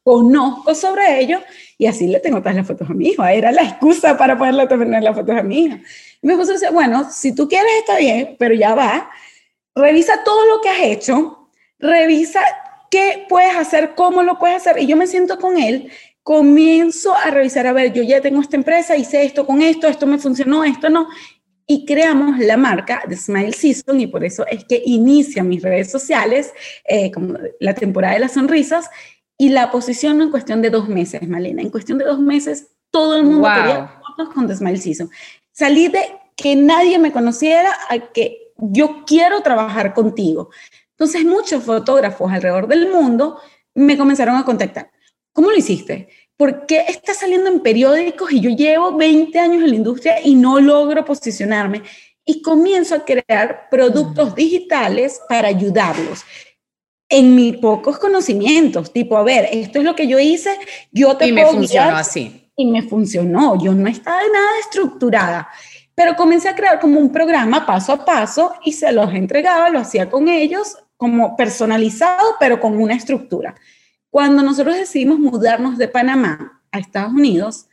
conozco 0.04 0.74
sobre 0.74 1.20
ello 1.20 1.40
y 1.78 1.86
así 1.86 2.08
le 2.08 2.20
tengo 2.20 2.40
todas 2.40 2.56
las 2.56 2.66
fotos 2.66 2.90
a 2.90 2.94
mi 2.94 3.10
hijo. 3.10 3.24
Era 3.26 3.52
la 3.52 3.64
excusa 3.64 4.18
para 4.18 4.38
poderle 4.38 4.66
tener 4.68 5.04
las 5.04 5.16
fotos 5.16 5.38
a 5.38 5.44
mi 5.44 5.66
hija. 5.66 5.80
Y 6.22 6.28
mi 6.28 6.34
esposo 6.34 6.54
dice, 6.54 6.72
bueno, 6.72 7.10
si 7.12 7.36
tú 7.36 7.48
quieres 7.48 7.72
está 7.80 7.98
bien, 7.98 8.36
pero 8.40 8.56
ya 8.56 8.74
va. 8.74 9.12
Revisa 9.76 10.24
todo 10.24 10.46
lo 10.46 10.62
que 10.62 10.70
has 10.70 10.82
hecho, 10.82 11.50
revisa 11.78 12.42
¿Qué 12.90 13.26
puedes 13.30 13.56
hacer? 13.56 13.94
¿Cómo 13.96 14.24
lo 14.24 14.40
puedes 14.40 14.58
hacer? 14.58 14.82
Y 14.82 14.88
yo 14.88 14.98
me 14.98 15.08
siento 15.08 15.38
con 15.38 15.58
él, 15.58 15.92
comienzo 16.24 17.16
a 17.16 17.32
revisar, 17.32 17.68
a 17.68 17.74
ver, 17.74 17.94
yo 17.94 18.04
ya 18.04 18.22
tengo 18.22 18.42
esta 18.42 18.56
empresa, 18.56 18.96
hice 18.96 19.24
esto 19.24 19.46
con 19.46 19.62
esto, 19.62 19.88
esto 19.88 20.06
me 20.08 20.18
funcionó, 20.18 20.64
esto 20.64 20.90
no. 20.90 21.08
Y 21.66 21.86
creamos 21.86 22.40
la 22.40 22.58
marca 22.58 23.04
de 23.08 23.16
Smile 23.16 23.54
Season 23.54 24.00
y 24.00 24.08
por 24.08 24.24
eso 24.24 24.46
es 24.48 24.66
que 24.66 24.82
inicia 24.86 25.44
mis 25.44 25.62
redes 25.62 25.92
sociales, 25.92 26.54
eh, 26.86 27.12
como 27.12 27.38
la 27.60 27.76
temporada 27.76 28.16
de 28.16 28.20
las 28.22 28.34
sonrisas, 28.34 28.90
y 29.38 29.50
la 29.50 29.72
posiciono 29.72 30.24
en 30.24 30.32
cuestión 30.32 30.62
de 30.62 30.70
dos 30.70 30.90
meses, 30.90 31.28
Malena. 31.28 31.62
En 31.62 31.70
cuestión 31.70 31.98
de 31.98 32.06
dos 32.06 32.20
meses, 32.20 32.72
todo 32.92 33.16
el 33.16 33.24
mundo 33.24 33.48
quería 33.56 34.02
fotos 34.06 34.34
con 34.34 34.48
The 34.48 34.56
Smile 34.56 34.78
Season. 34.78 35.10
Salí 35.52 35.88
de 35.88 36.02
que 36.36 36.56
nadie 36.56 37.00
me 37.00 37.12
conociera 37.12 37.72
a 37.90 38.00
que 38.12 38.52
yo 38.58 39.06
quiero 39.06 39.42
trabajar 39.42 39.94
contigo. 39.94 40.50
Entonces 41.00 41.24
muchos 41.24 41.64
fotógrafos 41.64 42.30
alrededor 42.30 42.68
del 42.68 42.92
mundo 42.92 43.40
me 43.74 43.98
comenzaron 43.98 44.36
a 44.36 44.44
contactar. 44.44 44.92
¿Cómo 45.32 45.50
lo 45.50 45.56
hiciste? 45.56 46.10
¿Por 46.36 46.66
qué 46.66 46.84
está 46.90 47.14
saliendo 47.14 47.50
en 47.50 47.62
periódicos 47.62 48.30
y 48.34 48.42
yo 48.42 48.50
llevo 48.50 48.98
20 48.98 49.40
años 49.40 49.64
en 49.64 49.70
la 49.70 49.76
industria 49.78 50.16
y 50.22 50.36
no 50.36 50.60
logro 50.60 51.06
posicionarme? 51.06 51.84
Y 52.26 52.42
comienzo 52.42 52.96
a 52.96 53.06
crear 53.06 53.70
productos 53.72 54.36
digitales 54.36 55.22
para 55.30 55.48
ayudarlos 55.48 56.26
en 57.08 57.34
mis 57.34 57.58
pocos 57.58 57.98
conocimientos, 57.98 58.92
tipo, 58.92 59.18
a 59.18 59.24
ver, 59.24 59.48
esto 59.52 59.80
es 59.80 59.86
lo 59.86 59.96
que 59.96 60.06
yo 60.06 60.20
hice, 60.20 60.52
yo 60.92 61.16
te 61.16 61.28
y 61.28 61.32
me 61.32 61.46
funcionó 61.46 61.96
así. 61.96 62.52
Y 62.58 62.66
me 62.66 62.84
funcionó, 62.84 63.58
yo 63.58 63.74
no 63.74 63.88
estaba 63.88 64.20
nada 64.32 64.60
estructurada. 64.60 65.50
Pero 65.96 66.16
comencé 66.18 66.50
a 66.50 66.56
crear 66.56 66.78
como 66.80 67.00
un 67.00 67.12
programa 67.12 67.66
paso 67.66 67.94
a 67.94 68.06
paso 68.06 68.54
y 68.66 68.74
se 68.74 68.92
los 68.92 69.14
entregaba, 69.14 69.70
lo 69.70 69.80
hacía 69.80 70.10
con 70.10 70.28
ellos 70.28 70.78
como 71.00 71.38
personalizado, 71.38 72.36
pero 72.42 72.60
con 72.60 72.76
una 72.76 72.94
estructura. 72.94 73.56
Cuando 74.10 74.44
nosotros 74.44 74.76
decidimos 74.76 75.18
mudarnos 75.18 75.78
de 75.78 75.88
Panamá 75.88 76.62
a 76.74 76.80
Estados 76.80 77.14
Unidos, 77.14 77.68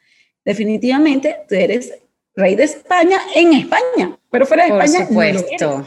definitivamente 0.44 1.38
tú 1.48 1.56
eres 1.56 1.92
rey 2.36 2.54
de 2.54 2.62
España 2.62 3.18
en 3.34 3.52
España, 3.54 4.16
pero 4.30 4.46
fuera 4.46 4.66
de 4.66 4.70
Por 4.70 4.84
España. 4.84 5.06
Supuesto. 5.08 5.84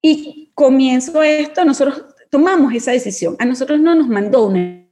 y 0.00 0.50
comienzo 0.54 1.22
esto, 1.22 1.62
nosotros 1.62 2.06
tomamos 2.30 2.72
esa 2.72 2.92
decisión. 2.92 3.36
A 3.38 3.44
nosotros 3.44 3.78
no 3.78 3.94
nos 3.94 4.08
mandó 4.08 4.46
una 4.46 4.82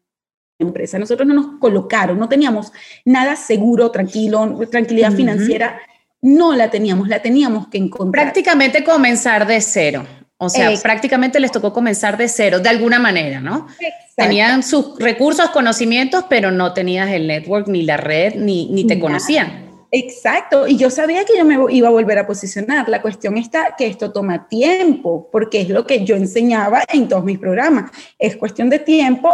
empresa, 0.59 0.99
a 0.99 1.01
nosotros 1.01 1.27
no 1.27 1.33
nos 1.33 1.59
colocaron, 1.61 2.19
no 2.19 2.29
teníamos 2.29 2.73
nada 3.07 3.37
seguro, 3.37 3.91
tranquilo, 3.91 4.61
tranquilidad 4.71 5.15
financiera, 5.15 5.81
no 6.21 6.55
la 6.55 6.71
teníamos, 6.71 7.09
la 7.09 7.23
teníamos 7.23 7.69
que 7.69 7.79
encontrar. 7.79 8.25
Prácticamente 8.25 8.85
comenzar 8.85 9.47
de 9.47 9.63
cero. 9.63 10.07
O 10.47 10.51
sea, 10.51 10.71
prácticamente 10.83 11.41
les 11.41 11.53
tocó 11.53 11.73
comenzar 11.73 12.17
de 12.17 12.29
cero, 12.29 12.61
de 12.61 12.69
alguna 12.69 12.99
manera, 12.99 13.41
¿no? 13.41 13.67
Tenían 14.17 14.63
sus 14.63 14.99
recursos, 14.99 15.51
conocimientos, 15.51 16.25
pero 16.29 16.51
no 16.51 16.73
tenías 16.73 17.11
el 17.11 17.27
network, 17.27 17.69
ni 17.69 17.83
la 17.83 17.97
red, 17.97 18.35
ni, 18.37 18.67
ni 18.71 18.87
te 18.87 18.99
conocían. 19.01 19.65
Exacto, 19.97 20.67
y 20.67 20.77
yo 20.77 20.91
sabía 20.91 21.25
que 21.25 21.39
yo 21.39 21.45
me 21.45 21.57
iba 21.73 21.87
a 21.87 21.91
volver 21.93 22.19
a 22.19 22.27
posicionar. 22.27 22.89
La 22.89 23.01
cuestión 23.01 23.37
está 23.37 23.77
que 23.79 23.87
esto 23.87 24.11
toma 24.11 24.49
tiempo, 24.49 25.29
porque 25.31 25.61
es 25.61 25.69
lo 25.69 25.87
que 25.87 26.05
yo 26.05 26.17
enseñaba 26.17 26.83
en 26.93 27.07
todos 27.07 27.23
mis 27.23 27.39
programas. 27.39 27.93
Es 28.19 28.35
cuestión 28.35 28.69
de 28.71 28.81
tiempo, 28.81 29.33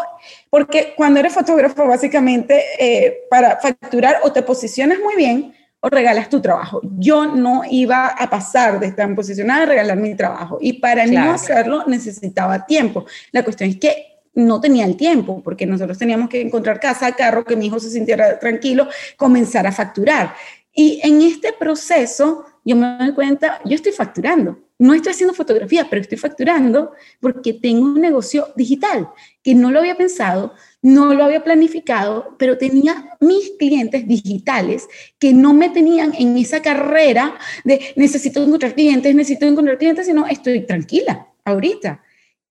porque 0.51 0.93
cuando 0.95 1.19
eres 1.19 1.33
fotógrafo, 1.33 1.87
básicamente, 1.87 2.63
eh, 2.79 3.21
para 3.31 3.57
facturar 3.57 4.19
o 4.23 4.33
te 4.33 4.43
posicionas 4.43 4.99
muy 5.03 5.17
bien 5.17 5.55
o 5.81 5.89
regalas 5.89 6.29
tu 6.29 6.41
trabajo. 6.41 6.81
Yo 6.99 7.27
no 7.27 7.63
iba 7.69 8.09
a 8.09 8.29
pasar 8.29 8.79
de 8.79 8.87
estar 8.87 9.13
posicionada 9.15 9.63
a 9.63 9.67
regalar 9.67 9.97
mi 9.97 10.15
trabajo 10.15 10.59
y 10.61 10.75
para 10.75 11.07
no 11.07 11.33
hacerlo 11.33 11.85
necesitaba 11.87 12.67
tiempo. 12.67 13.07
La 13.33 13.43
cuestión 13.43 13.71
es 13.71 13.77
que 13.77 14.11
no 14.35 14.61
tenía 14.61 14.85
el 14.85 14.97
tiempo 14.97 15.43
porque 15.43 15.67
nosotros 15.67 15.99
teníamos 15.99 16.29
que 16.29 16.41
encontrar 16.41 16.79
casa, 16.79 17.13
carro, 17.13 17.45
que 17.45 17.57
mi 17.57 17.67
hijo 17.67 17.81
se 17.81 17.91
sintiera 17.91 18.39
tranquilo, 18.39 18.89
comenzar 19.17 19.67
a 19.67 19.73
facturar. 19.73 20.35
Y 20.73 21.01
en 21.03 21.21
este 21.23 21.53
proceso 21.53 22.45
yo 22.71 22.77
me 22.77 22.97
doy 22.99 23.13
cuenta, 23.13 23.61
yo 23.65 23.75
estoy 23.75 23.91
facturando. 23.91 24.59
No 24.79 24.95
estoy 24.95 25.11
haciendo 25.11 25.35
fotografía, 25.35 25.89
pero 25.91 26.01
estoy 26.01 26.17
facturando 26.17 26.93
porque 27.19 27.53
tengo 27.53 27.85
un 27.85 28.01
negocio 28.01 28.47
digital 28.57 29.09
que 29.43 29.57
no 29.57 29.73
lo 29.73 29.81
había 29.81 29.97
pensado, 29.97 30.55
no 30.81 31.13
lo 31.13 31.25
había 31.25 31.43
planificado, 31.43 32.37
pero 32.39 32.57
tenía 32.57 33.11
mis 33.19 33.51
clientes 33.59 34.07
digitales 34.07 34.89
que 35.19 35.35
no 35.35 35.53
me 35.53 35.69
tenían 35.69 36.15
en 36.17 36.39
esa 36.39 36.63
carrera 36.63 37.35
de 37.65 37.93
necesito 37.97 38.43
encontrar 38.43 38.75
clientes, 38.75 39.15
necesito 39.15 39.47
encontrar 39.47 39.77
clientes, 39.77 40.07
sino 40.07 40.27
estoy 40.29 40.65
tranquila 40.65 41.27
ahorita. 41.45 42.03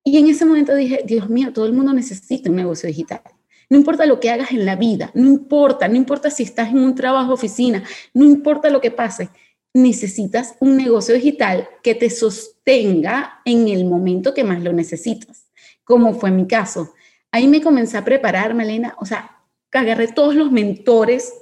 Y 0.03 0.17
en 0.17 0.27
ese 0.27 0.45
momento 0.45 0.75
dije, 0.75 1.01
Dios 1.05 1.29
mío, 1.29 1.53
todo 1.53 1.65
el 1.65 1.73
mundo 1.73 1.93
necesita 1.93 2.49
un 2.49 2.57
negocio 2.57 2.87
digital. 2.87 3.21
No 3.69 3.77
importa 3.77 4.05
lo 4.05 4.19
que 4.19 4.31
hagas 4.31 4.51
en 4.51 4.65
la 4.65 4.75
vida, 4.75 5.11
no 5.13 5.27
importa, 5.27 5.87
no 5.87 5.95
importa 5.95 6.29
si 6.29 6.43
estás 6.43 6.69
en 6.69 6.79
un 6.79 6.95
trabajo 6.95 7.33
oficina, 7.33 7.83
no 8.13 8.25
importa 8.25 8.69
lo 8.69 8.81
que 8.81 8.89
pase, 8.89 9.29
necesitas 9.73 10.55
un 10.59 10.77
negocio 10.77 11.15
digital 11.15 11.69
que 11.83 11.95
te 11.95 12.09
sostenga 12.09 13.41
en 13.45 13.67
el 13.67 13.85
momento 13.85 14.33
que 14.33 14.43
más 14.43 14.61
lo 14.61 14.73
necesitas, 14.73 15.47
como 15.83 16.13
fue 16.13 16.31
mi 16.31 16.47
caso. 16.47 16.93
Ahí 17.31 17.47
me 17.47 17.61
comencé 17.61 17.97
a 17.97 18.05
preparar, 18.05 18.53
Malena, 18.53 18.95
o 18.99 19.05
sea, 19.05 19.39
agarré 19.71 20.07
todos 20.07 20.35
los 20.35 20.51
mentores 20.51 21.33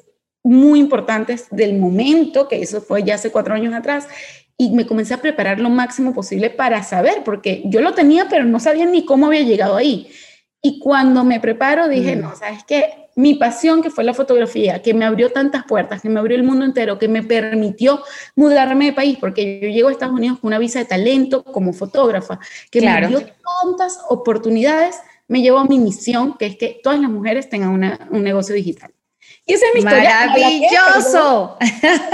muy 0.43 0.79
importantes 0.79 1.47
del 1.51 1.77
momento, 1.77 2.47
que 2.47 2.61
eso 2.61 2.81
fue 2.81 3.03
ya 3.03 3.15
hace 3.15 3.31
cuatro 3.31 3.53
años 3.53 3.73
atrás, 3.73 4.07
y 4.57 4.71
me 4.71 4.87
comencé 4.87 5.13
a 5.13 5.21
preparar 5.21 5.59
lo 5.59 5.69
máximo 5.69 6.13
posible 6.13 6.49
para 6.49 6.83
saber, 6.83 7.23
porque 7.23 7.63
yo 7.65 7.81
lo 7.81 7.93
tenía, 7.93 8.27
pero 8.29 8.43
no 8.43 8.59
sabía 8.59 8.85
ni 8.85 9.05
cómo 9.05 9.27
había 9.27 9.41
llegado 9.41 9.75
ahí. 9.75 10.09
Y 10.61 10.79
cuando 10.79 11.23
me 11.23 11.39
preparo 11.39 11.87
dije, 11.87 12.15
mm. 12.15 12.21
no, 12.21 12.35
¿sabes 12.35 12.63
qué? 12.65 13.06
Mi 13.17 13.33
pasión, 13.33 13.81
que 13.81 13.89
fue 13.89 14.03
la 14.03 14.13
fotografía, 14.13 14.81
que 14.81 14.93
me 14.93 15.03
abrió 15.03 15.31
tantas 15.31 15.65
puertas, 15.65 16.01
que 16.01 16.07
me 16.07 16.19
abrió 16.19 16.37
el 16.37 16.43
mundo 16.43 16.63
entero, 16.63 16.99
que 16.99 17.07
me 17.07 17.23
permitió 17.23 18.03
mudarme 18.35 18.85
de 18.85 18.93
país, 18.93 19.17
porque 19.19 19.59
yo 19.59 19.69
llego 19.69 19.89
a 19.89 19.91
Estados 19.91 20.13
Unidos 20.13 20.39
con 20.39 20.49
una 20.49 20.59
visa 20.59 20.77
de 20.77 20.85
talento 20.85 21.43
como 21.43 21.73
fotógrafa, 21.73 22.39
que 22.69 22.79
me 22.79 23.07
dio 23.07 23.19
tantas 23.63 23.99
oportunidades, 24.09 24.97
me 25.27 25.41
llevó 25.41 25.57
a 25.57 25.65
mi 25.65 25.79
misión, 25.79 26.37
que 26.37 26.45
es 26.45 26.57
que 26.57 26.79
todas 26.83 26.99
las 26.99 27.09
mujeres 27.09 27.49
tengan 27.49 27.71
un 28.11 28.23
negocio 28.23 28.53
digital. 28.53 28.93
Y 29.47 29.53
esa 29.53 29.65
es 29.67 29.73
mi 29.73 29.79
historia. 29.79 30.27
Maravilloso. 30.27 31.57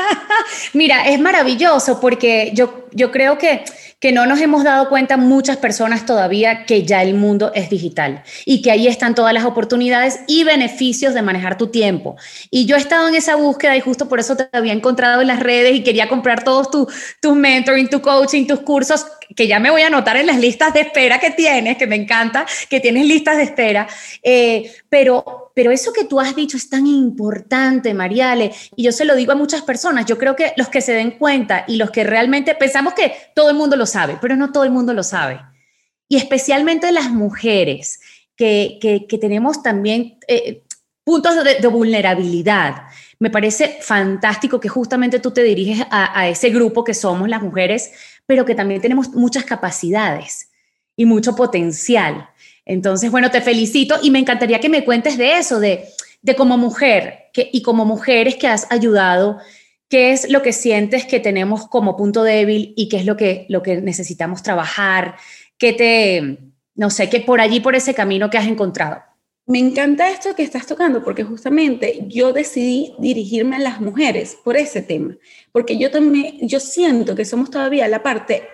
Mira, 0.74 1.10
es 1.10 1.20
maravilloso 1.20 2.00
porque 2.00 2.52
yo, 2.54 2.86
yo 2.92 3.12
creo 3.12 3.38
que 3.38 3.66
que 4.04 4.12
no 4.12 4.26
nos 4.26 4.42
hemos 4.42 4.66
dado 4.66 4.90
cuenta 4.90 5.16
muchas 5.16 5.56
personas 5.56 6.06
todavía 6.06 6.66
que 6.66 6.84
ya 6.84 7.02
el 7.02 7.14
mundo 7.14 7.54
es 7.56 7.70
digital 7.70 8.22
y 8.44 8.62
que 8.62 8.70
ahí 8.70 8.86
están 8.86 9.16
todas 9.16 9.34
las 9.34 9.46
oportunidades 9.46 10.20
y 10.28 10.44
beneficios 10.44 11.14
de 11.14 11.22
manejar 11.22 11.58
tu 11.58 11.68
tiempo. 11.68 12.18
Y 12.52 12.66
yo 12.66 12.76
he 12.76 12.80
estado 12.80 13.08
en 13.08 13.16
esa 13.16 13.38
búsqueda 13.38 13.78
y 13.78 13.80
justo 13.80 14.10
por 14.10 14.20
eso 14.20 14.36
te 14.36 14.50
había 14.52 14.74
encontrado 14.74 15.22
en 15.22 15.28
las 15.28 15.40
redes 15.40 15.74
y 15.74 15.84
quería 15.84 16.10
comprar 16.10 16.44
todos 16.44 16.70
tus 16.70 16.94
tu 17.22 17.34
mentoring, 17.34 17.88
tu 17.88 18.02
coaching, 18.02 18.46
tus 18.46 18.60
cursos, 18.60 19.06
que 19.38 19.48
ya 19.48 19.62
me 19.62 19.72
voy 19.72 19.84
a 19.84 19.88
anotar 19.88 20.18
en 20.18 20.28
las 20.28 20.38
listas 20.38 20.74
de 20.74 20.82
espera 20.82 21.20
que 21.20 21.32
tienes, 21.32 21.78
que 21.78 21.88
me 21.88 21.96
encanta 21.96 22.46
que 22.70 22.82
tienes 22.82 23.06
listas 23.06 23.38
de 23.38 23.44
espera. 23.44 23.88
Eh, 24.22 24.70
pero, 24.90 25.43
pero 25.54 25.72
eso 25.72 25.94
que 25.94 26.06
tú 26.06 26.20
has 26.20 26.36
dicho 26.36 26.58
es 26.58 26.70
tan 26.70 26.88
importante, 26.88 27.94
Mariale, 27.94 28.52
y 28.76 28.84
yo 28.84 28.92
se 28.92 29.06
lo 29.06 29.16
digo 29.16 29.32
a 29.32 29.36
muchas 29.36 29.62
personas. 29.62 30.06
Yo 30.06 30.18
creo 30.18 30.36
que 30.36 30.54
los 30.58 30.70
que 30.70 30.82
se 30.82 30.94
den 30.94 31.12
cuenta 31.12 31.66
y 31.68 31.76
los 31.76 31.92
que 31.92 32.04
realmente 32.04 32.56
pensamos 32.56 32.94
que 32.94 33.14
todo 33.36 33.50
el 33.50 33.56
mundo 33.56 33.76
lo 33.76 33.86
sabe, 33.86 34.18
pero 34.22 34.36
no 34.36 34.52
todo 34.52 34.64
el 34.64 34.72
mundo 34.72 34.94
lo 34.94 35.04
sabe. 35.04 35.40
Y 36.08 36.18
especialmente 36.18 36.92
las 36.92 37.12
mujeres, 37.12 38.00
que, 38.36 39.06
que, 39.08 39.18
tenemos 39.18 39.62
también 39.62 40.18
eh, 40.28 40.64
puntos 41.04 41.36
de, 41.44 41.68
vulnerabilidad. 41.68 42.84
Me 43.20 43.30
parece 43.30 43.78
fantástico 43.82 44.60
que 44.60 44.70
justamente 44.70 45.20
tú 45.20 45.32
te 45.32 45.44
diriges 45.44 45.86
a, 45.90 46.20
a 46.20 46.28
ese 46.28 46.50
grupo 46.50 46.84
que 46.84 46.94
somos 46.94 47.30
las 47.30 47.42
mujeres, 47.42 47.92
pero 48.26 48.46
que 48.46 48.56
también 48.56 48.82
tenemos 48.82 49.10
muchas 49.10 49.46
capacidades 49.46 50.50
y 50.96 51.06
mucho 51.06 51.36
potencial. 51.36 52.30
Entonces, 52.66 53.12
bueno, 53.12 53.30
te 53.30 53.42
felicito 53.42 53.96
y 54.02 54.12
me 54.12 54.20
encantaría 54.20 54.60
que 54.60 54.70
me 54.70 54.86
cuentes 54.86 55.18
de 55.18 55.38
eso, 55.38 55.60
de, 55.60 55.86
de 56.22 56.36
como 56.36 56.58
mujer 56.58 57.30
que, 57.34 57.50
y 57.52 57.62
como 57.62 57.86
mujeres 57.86 58.36
que 58.36 58.48
has 58.48 58.72
ayudado 58.72 59.40
¿Qué 59.94 60.12
es 60.12 60.28
lo 60.28 60.42
que 60.42 60.54
sientes 60.54 61.06
que 61.06 61.20
tenemos 61.20 61.68
como 61.68 61.96
punto 61.96 62.24
débil 62.24 62.74
y 62.76 62.90
qué 62.90 62.98
es 62.98 63.06
lo 63.06 63.16
que, 63.16 63.46
lo 63.48 63.62
que 63.62 63.80
necesitamos 63.80 64.42
trabajar? 64.42 65.18
¿Qué 65.60 65.72
te, 65.72 66.40
no 66.74 66.90
sé, 66.90 67.12
qué 67.12 67.20
por 67.20 67.40
allí, 67.40 67.60
por 67.60 67.76
ese 67.76 67.94
camino 67.94 68.28
que 68.32 68.40
has 68.40 68.48
encontrado? 68.48 69.04
Me 69.46 69.60
encanta 69.60 70.10
esto 70.10 70.34
que 70.36 70.42
estás 70.42 70.66
tocando 70.66 71.04
porque 71.04 71.24
justamente 71.24 72.06
yo 72.08 72.34
decidí 72.34 72.96
dirigirme 72.98 73.58
a 73.58 73.60
las 73.60 73.82
mujeres 73.82 74.36
por 74.44 74.58
ese 74.58 74.82
tema, 74.82 75.16
porque 75.52 75.78
yo 75.78 75.92
también, 75.92 76.40
yo 76.48 76.60
siento 76.60 77.14
que 77.14 77.24
somos 77.24 77.52
todavía 77.52 77.88
la 77.88 78.02
parte 78.02 78.48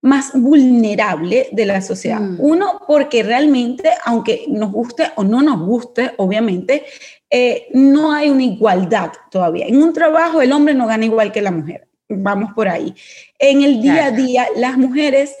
más 0.00 0.30
vulnerable 0.34 1.48
de 1.52 1.66
la 1.66 1.80
sociedad. 1.80 2.20
Mm. 2.20 2.36
Uno, 2.40 2.80
porque 2.86 3.22
realmente, 3.22 3.90
aunque 4.04 4.44
nos 4.48 4.72
guste 4.72 5.10
o 5.16 5.24
no 5.24 5.42
nos 5.42 5.60
guste, 5.60 6.12
obviamente, 6.18 6.84
eh, 7.30 7.66
no 7.72 8.12
hay 8.12 8.30
una 8.30 8.44
igualdad 8.44 9.12
todavía. 9.30 9.66
En 9.66 9.82
un 9.82 9.92
trabajo 9.92 10.40
el 10.40 10.52
hombre 10.52 10.74
no 10.74 10.86
gana 10.86 11.04
igual 11.04 11.32
que 11.32 11.42
la 11.42 11.50
mujer. 11.50 11.88
Vamos 12.08 12.52
por 12.54 12.68
ahí. 12.68 12.94
En 13.38 13.62
el 13.62 13.82
día 13.82 14.06
a 14.06 14.10
día, 14.12 14.46
las 14.56 14.78
mujeres 14.78 15.34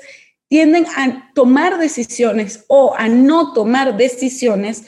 tienden 0.48 0.86
a 0.96 1.30
tomar 1.34 1.78
decisiones 1.78 2.64
o 2.68 2.94
a 2.96 3.08
no 3.08 3.52
tomar 3.52 3.96
decisiones 3.96 4.84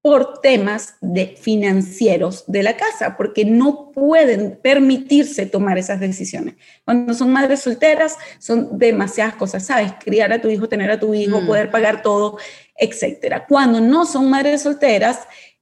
por 0.00 0.40
temas 0.40 0.94
de 1.00 1.36
financieros 1.40 2.44
de 2.46 2.62
la 2.62 2.76
casa, 2.76 3.16
porque 3.16 3.44
no 3.44 3.90
pueden 3.92 4.58
permitirse 4.62 5.46
tomar 5.46 5.76
esas 5.76 6.00
decisiones. 6.00 6.54
Cuando 6.84 7.14
son 7.14 7.32
madres 7.32 7.60
solteras, 7.60 8.16
son 8.38 8.78
demasiadas 8.78 9.34
cosas, 9.34 9.66
¿sabes? 9.66 9.92
Criar 9.98 10.32
a 10.32 10.40
tu 10.40 10.48
hijo, 10.48 10.68
tener 10.68 10.90
a 10.90 11.00
tu 11.00 11.14
hijo, 11.14 11.40
mm. 11.40 11.46
poder 11.46 11.70
pagar 11.70 12.02
todo, 12.02 12.38
etcétera. 12.76 13.44
Cuando 13.46 13.80
no 13.80 14.06
son 14.06 14.30
madres 14.30 14.62
solteras, 14.62 15.20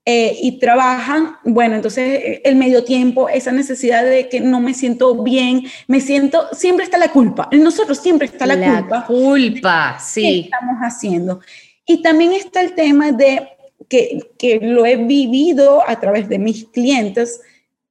eh, 0.09 0.39
y 0.41 0.61
trabajan, 0.61 1.37
bueno, 1.43 1.75
entonces 1.75 2.21
eh, 2.23 2.43
el 2.45 2.55
medio 2.55 2.85
tiempo, 2.85 3.29
esa 3.29 3.51
necesidad 3.51 4.05
de 4.05 4.29
que 4.29 4.41
no 4.41 4.61
me 4.61 4.73
siento 4.73 5.21
bien, 5.25 5.65
me 5.89 6.01
siento, 6.01 6.47
siempre 6.53 6.85
está 6.85 6.97
la 6.97 7.09
culpa, 7.09 7.49
en 7.51 7.65
nosotros 7.65 7.99
siempre 7.99 8.29
está 8.29 8.47
la, 8.47 8.55
la 8.55 8.83
culpa. 8.83 9.05
culpa, 9.05 9.99
sí. 9.99 10.23
¿Qué 10.23 10.41
estamos 10.43 10.77
haciendo? 10.81 11.41
Y 11.85 12.03
también 12.03 12.35
está 12.35 12.61
el 12.61 12.77
tema 12.77 13.11
de 13.11 13.49
que, 13.89 14.31
que 14.39 14.61
lo 14.61 14.87
he 14.87 14.97
vivido 14.97 15.83
a 15.87 16.01
través 16.01 16.29
de 16.29 16.39
mis 16.39 16.65
clientes, 16.67 17.41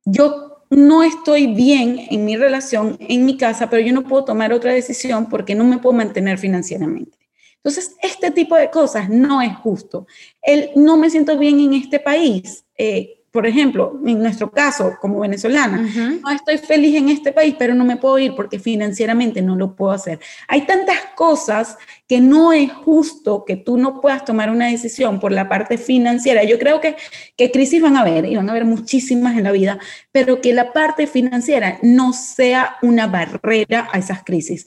yo 0.05 0.63
no 0.69 1.03
estoy 1.03 1.47
bien 1.47 2.07
en 2.09 2.25
mi 2.25 2.35
relación, 2.37 2.97
en 2.99 3.25
mi 3.25 3.37
casa, 3.37 3.69
pero 3.69 3.81
yo 3.81 3.93
no 3.93 4.03
puedo 4.03 4.25
tomar 4.25 4.51
otra 4.51 4.73
decisión 4.73 5.29
porque 5.29 5.55
no 5.55 5.63
me 5.63 5.77
puedo 5.77 5.95
mantener 5.95 6.37
financieramente. 6.37 7.17
Entonces, 7.57 7.95
este 8.01 8.29
tipo 8.29 8.55
de 8.55 8.69
cosas 8.69 9.09
no 9.09 9.41
es 9.41 9.55
justo. 9.57 10.05
El 10.41 10.69
no 10.75 10.97
me 10.97 11.09
siento 11.09 11.37
bien 11.37 11.59
en 11.59 11.73
este 11.73 11.99
país. 11.99 12.63
Eh, 12.77 13.14
por 13.35 13.45
ejemplo, 13.45 13.99
en 14.05 14.19
nuestro 14.19 14.49
caso, 14.49 14.93
como 15.01 15.19
venezolana, 15.19 15.85
no 16.23 16.31
estoy 16.31 16.57
feliz 16.57 16.95
en 16.95 17.09
este 17.09 17.33
país, 17.33 17.53
pero 17.59 17.75
no 17.75 17.83
me 17.83 17.97
puedo 17.97 18.17
ir 18.17 18.33
porque 18.33 18.59
financieramente 18.59 19.41
no 19.41 19.57
lo 19.57 19.75
puedo 19.75 19.91
hacer. 19.91 20.21
Hay 20.47 20.61
tantas 20.61 20.97
cosas 21.17 21.77
que 22.07 22.21
no 22.21 22.53
es 22.53 22.71
justo 22.71 23.43
que 23.43 23.57
tú 23.57 23.77
no 23.77 23.99
puedas 23.99 24.23
tomar 24.23 24.49
una 24.49 24.67
decisión 24.67 25.19
por 25.19 25.33
la 25.33 25.49
parte 25.49 25.77
financiera. 25.77 26.45
Yo 26.45 26.57
creo 26.57 26.79
que, 26.79 26.95
que 27.35 27.51
crisis 27.51 27.81
van 27.81 27.97
a 27.97 28.01
haber, 28.01 28.23
y 28.23 28.37
van 28.37 28.47
a 28.47 28.53
haber 28.53 28.63
muchísimas 28.63 29.37
en 29.37 29.43
la 29.43 29.51
vida, 29.51 29.79
pero 30.13 30.39
que 30.39 30.53
la 30.53 30.71
parte 30.71 31.05
financiera 31.05 31.77
no 31.81 32.13
sea 32.13 32.77
una 32.81 33.07
barrera 33.07 33.89
a 33.91 33.99
esas 33.99 34.23
crisis. 34.23 34.65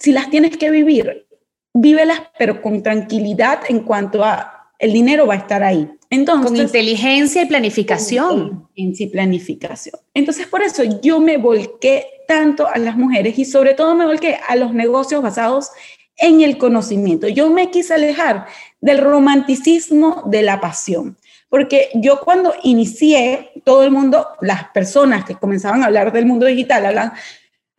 Si 0.00 0.10
las 0.10 0.30
tienes 0.30 0.56
que 0.56 0.72
vivir, 0.72 1.28
vívelas, 1.72 2.22
pero 2.36 2.60
con 2.60 2.82
tranquilidad 2.82 3.60
en 3.68 3.84
cuanto 3.84 4.24
a 4.24 4.72
el 4.80 4.92
dinero 4.92 5.28
va 5.28 5.34
a 5.34 5.36
estar 5.36 5.62
ahí. 5.62 5.88
Entonces, 6.10 6.50
con 6.50 6.56
inteligencia 6.56 7.42
y 7.42 7.46
planificación. 7.46 8.68
En 8.74 8.94
sí, 8.96 9.06
planificación. 9.06 9.98
Entonces, 10.12 10.46
por 10.48 10.62
eso 10.62 10.82
yo 11.00 11.20
me 11.20 11.36
volqué 11.36 12.06
tanto 12.26 12.66
a 12.66 12.78
las 12.78 12.96
mujeres 12.96 13.38
y 13.38 13.44
sobre 13.44 13.74
todo 13.74 13.94
me 13.94 14.06
volqué 14.06 14.38
a 14.48 14.56
los 14.56 14.74
negocios 14.74 15.22
basados 15.22 15.70
en 16.16 16.40
el 16.40 16.58
conocimiento. 16.58 17.28
Yo 17.28 17.48
me 17.50 17.70
quise 17.70 17.94
alejar 17.94 18.46
del 18.80 18.98
romanticismo 18.98 20.24
de 20.26 20.42
la 20.42 20.60
pasión. 20.60 21.16
Porque 21.48 21.88
yo 21.94 22.20
cuando 22.20 22.54
inicié, 22.62 23.50
todo 23.64 23.82
el 23.82 23.90
mundo, 23.90 24.26
las 24.40 24.68
personas 24.70 25.24
que 25.24 25.34
comenzaban 25.34 25.82
a 25.82 25.86
hablar 25.86 26.12
del 26.12 26.26
mundo 26.26 26.46
digital, 26.46 26.86
hablan, 26.86 27.12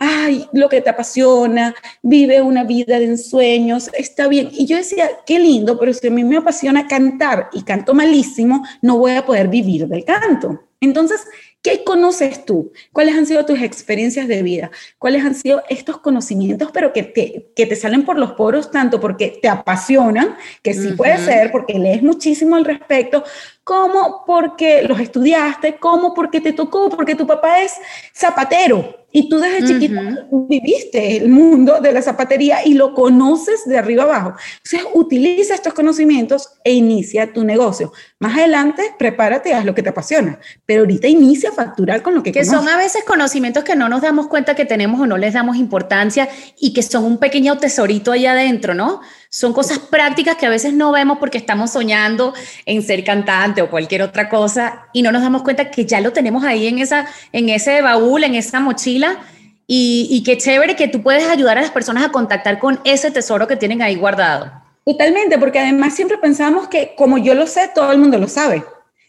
ay, 0.04 0.48
lo 0.52 0.68
que 0.68 0.82
te 0.82 0.90
apasiona, 0.90 1.76
vive 2.02 2.42
una 2.42 2.64
vida 2.64 2.98
de 2.98 3.06
ensueños, 3.06 3.92
está 3.94 4.28
bien. 4.28 4.50
Y 4.52 4.66
yo 4.66 4.78
decía, 4.78 5.08
qué 5.28 5.38
lindo, 5.38 5.78
pero 5.78 5.94
si 5.94 6.08
a 6.08 6.12
mí 6.12 6.24
me 6.24 6.38
apasiona 6.38 6.88
cantar 6.88 7.50
y 7.54 7.62
canto 7.62 7.94
malísimo, 7.94 8.66
no 8.82 8.98
voy 8.98 9.12
a 9.12 9.26
poder 9.26 9.48
vivir 9.48 9.88
del 9.88 10.04
canto. 10.04 10.64
Entonces, 10.80 11.22
¿Qué 11.64 11.84
conoces 11.84 12.44
tú? 12.44 12.72
¿Cuáles 12.92 13.16
han 13.16 13.28
sido 13.28 13.46
tus 13.46 13.62
experiencias 13.62 14.28
de 14.28 14.42
vida? 14.42 14.72
¿Cuáles 14.98 15.24
han 15.24 15.36
sido 15.36 15.62
estos 15.70 16.00
conocimientos, 16.00 16.72
pero 16.74 16.92
que 16.92 17.04
te, 17.04 17.52
que 17.56 17.68
te 17.68 17.76
salen 17.76 18.04
por 18.04 18.18
los 18.18 18.32
poros 18.32 18.72
tanto 18.72 19.00
porque 19.00 19.38
te 19.40 19.48
apasionan, 19.48 20.36
que 20.64 20.74
sí 20.74 20.94
puede 20.94 21.20
ser, 21.20 21.52
porque 21.52 21.78
lees 21.78 22.02
muchísimo 22.02 22.56
al 22.56 22.66
respecto, 22.66 23.24
como 23.72 24.26
porque 24.26 24.82
los 24.82 25.00
estudiaste, 25.00 25.78
como 25.78 26.14
porque 26.14 26.42
te 26.42 26.52
tocó, 26.52 26.90
porque 26.90 27.16
tu 27.16 27.26
papá 27.26 27.62
es 27.62 27.72
zapatero. 28.14 28.98
Y 29.14 29.30
tú 29.30 29.40
desde 29.40 29.66
chiquito 29.66 30.02
viviste 30.50 31.16
el 31.18 31.30
mundo 31.30 31.80
de 31.80 31.94
la 31.94 32.02
zapatería 32.02 32.66
y 32.66 32.74
lo 32.74 32.94
conoces 32.94 33.66
de 33.66 33.78
arriba 33.78 34.04
abajo. 34.04 34.34
Entonces, 34.64 34.90
utiliza 34.94 35.54
estos 35.56 35.74
conocimientos 35.74 36.50
e 36.66 36.74
inicia 36.74 37.32
tu 37.32 37.46
negocio. 37.46 37.94
Más 38.20 38.38
adelante, 38.38 38.84
prepárate, 39.00 39.54
haz 39.54 39.64
lo 39.64 39.74
que 39.74 39.84
te 39.84 39.90
apasiona, 39.90 40.40
pero 40.66 40.82
ahorita 40.82 41.08
inicia 41.08 41.50
a 41.50 41.54
facturar 41.54 42.02
con 42.02 42.14
lo 42.14 42.24
que 42.24 42.34
Que 42.34 42.44
son 42.44 42.68
a 42.68 42.76
veces 42.76 43.06
conocimientos 43.06 43.64
que 43.64 43.76
no 43.76 43.88
nos 43.88 44.02
damos 44.02 44.28
cuenta 44.28 44.54
que 44.54 44.66
tenemos 44.66 45.00
o 45.00 45.06
no 45.06 45.18
les 45.18 45.34
damos 45.34 45.56
importancia 45.56 46.28
y 46.60 46.74
que 46.74 46.84
son 46.84 47.06
un 47.06 47.18
pequeño 47.20 47.58
tesorito 47.58 48.12
allá 48.12 48.34
adentro, 48.34 48.74
¿no? 48.74 49.02
Son 49.34 49.54
cosas 49.54 49.80
prácticas 49.80 50.36
que 50.36 50.46
a 50.46 50.50
veces 50.50 50.74
no 50.74 50.92
vemos 50.92 51.18
porque 51.18 51.38
estamos 51.38 51.72
soñando 51.72 52.34
en 52.66 52.84
ser 52.84 53.02
cantante 53.06 53.62
o 53.62 53.70
cualquier 53.70 54.02
otra 54.02 54.28
cosa 54.28 54.88
y 54.92 55.04
no 55.04 55.14
nos 55.14 55.22
damos 55.22 55.44
cuenta 55.44 55.72
que 55.72 55.86
ya 55.86 56.02
lo 56.02 56.12
tenemos 56.12 56.44
ahí 56.44 56.68
en, 56.68 56.80
esa, 56.80 57.08
en 57.32 57.48
ese 57.48 57.82
baúl, 57.82 58.26
en 58.26 58.36
esa 58.36 58.60
mochila. 58.60 59.20
Y, 59.68 60.10
y 60.12 60.24
qué 60.24 60.38
chévere 60.38 60.76
que 60.76 60.90
tú 60.90 61.02
puedes 61.02 61.30
ayudar 61.30 61.58
a 61.58 61.62
las 61.62 61.72
personas 61.72 62.04
a 62.04 62.12
contactar 62.12 62.60
con 62.60 62.82
ese 62.84 63.10
tesoro 63.10 63.48
que 63.48 63.56
tienen 63.56 63.82
ahí 63.82 63.96
guardado. 63.96 64.52
Totalmente, 64.86 65.38
porque 65.38 65.60
además 65.60 65.96
siempre 65.96 66.18
pensamos 66.18 66.68
que 66.68 66.94
como 66.98 67.18
yo 67.18 67.34
lo 67.34 67.48
sé, 67.48 67.72
todo 67.74 67.90
el 67.94 68.00
mundo 68.00 68.18
lo 68.18 68.28
sabe. 68.28 68.66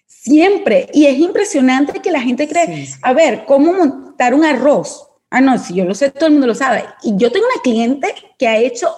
Siempre. 0.06 0.88
Y 0.94 1.06
es 1.06 1.18
impresionante 1.18 1.98
que 1.98 2.12
la 2.12 2.20
gente 2.20 2.46
cree, 2.46 2.88
a 3.02 3.12
ver, 3.12 3.44
¿cómo 3.44 3.72
montar 3.72 4.34
un 4.34 4.44
arroz? 4.44 5.04
Ah, 5.30 5.40
no, 5.40 5.58
si 5.58 5.74
yo 5.74 5.84
lo 5.84 5.96
sé, 5.96 6.12
todo 6.12 6.26
el 6.26 6.32
mundo 6.34 6.46
lo 6.46 6.54
sabe. 6.54 6.84
Y 7.02 7.16
yo 7.16 7.32
tengo 7.32 7.46
una 7.46 7.60
cliente 7.60 8.14
que 8.38 8.46
ha 8.46 8.56
hecho 8.56 8.88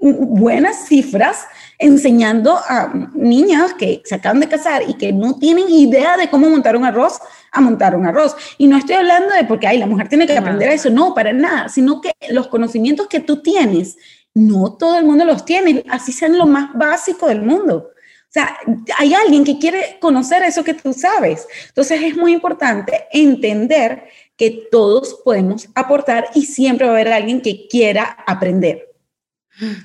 buenas 0.00 0.86
cifras 0.86 1.46
enseñando 1.78 2.56
a 2.56 2.92
niñas 3.14 3.74
que 3.74 4.02
se 4.04 4.14
acaban 4.14 4.40
de 4.40 4.48
casar 4.48 4.82
y 4.86 4.94
que 4.94 5.12
no 5.12 5.38
tienen 5.38 5.68
idea 5.70 6.16
de 6.16 6.28
cómo 6.28 6.48
montar 6.48 6.76
un 6.76 6.84
arroz 6.84 7.20
a 7.52 7.60
montar 7.60 7.94
un 7.96 8.06
arroz. 8.06 8.36
Y 8.58 8.66
no 8.66 8.76
estoy 8.76 8.96
hablando 8.96 9.34
de 9.34 9.44
porque, 9.44 9.66
ay, 9.66 9.78
la 9.78 9.86
mujer 9.86 10.08
tiene 10.08 10.26
que 10.26 10.36
aprender 10.36 10.68
eso, 10.68 10.90
no, 10.90 11.14
para 11.14 11.32
nada, 11.32 11.68
sino 11.68 12.00
que 12.00 12.12
los 12.30 12.48
conocimientos 12.48 13.06
que 13.08 13.20
tú 13.20 13.42
tienes, 13.42 13.96
no 14.34 14.76
todo 14.76 14.98
el 14.98 15.04
mundo 15.04 15.24
los 15.24 15.44
tiene, 15.44 15.84
así 15.90 16.12
sean 16.12 16.38
lo 16.38 16.46
más 16.46 16.72
básico 16.74 17.26
del 17.26 17.42
mundo. 17.42 17.90
O 18.30 18.32
sea, 18.32 18.56
hay 18.96 19.12
alguien 19.12 19.42
que 19.42 19.58
quiere 19.58 19.98
conocer 20.00 20.42
eso 20.44 20.62
que 20.62 20.74
tú 20.74 20.92
sabes. 20.92 21.48
Entonces 21.68 22.00
es 22.02 22.16
muy 22.16 22.32
importante 22.32 23.06
entender 23.10 24.04
que 24.36 24.68
todos 24.70 25.20
podemos 25.24 25.68
aportar 25.74 26.28
y 26.34 26.46
siempre 26.46 26.86
va 26.86 26.92
a 26.92 26.94
haber 26.94 27.12
alguien 27.12 27.40
que 27.40 27.66
quiera 27.68 28.16
aprender. 28.26 28.89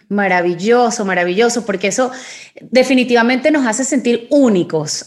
Maravilloso, 0.10 1.05
maravilloso, 1.05 1.65
porque 1.65 1.88
eso 1.88 2.12
definitivamente 2.62 3.51
nos 3.51 3.65
hace 3.67 3.84
sentir 3.84 4.27
únicos. 4.29 5.05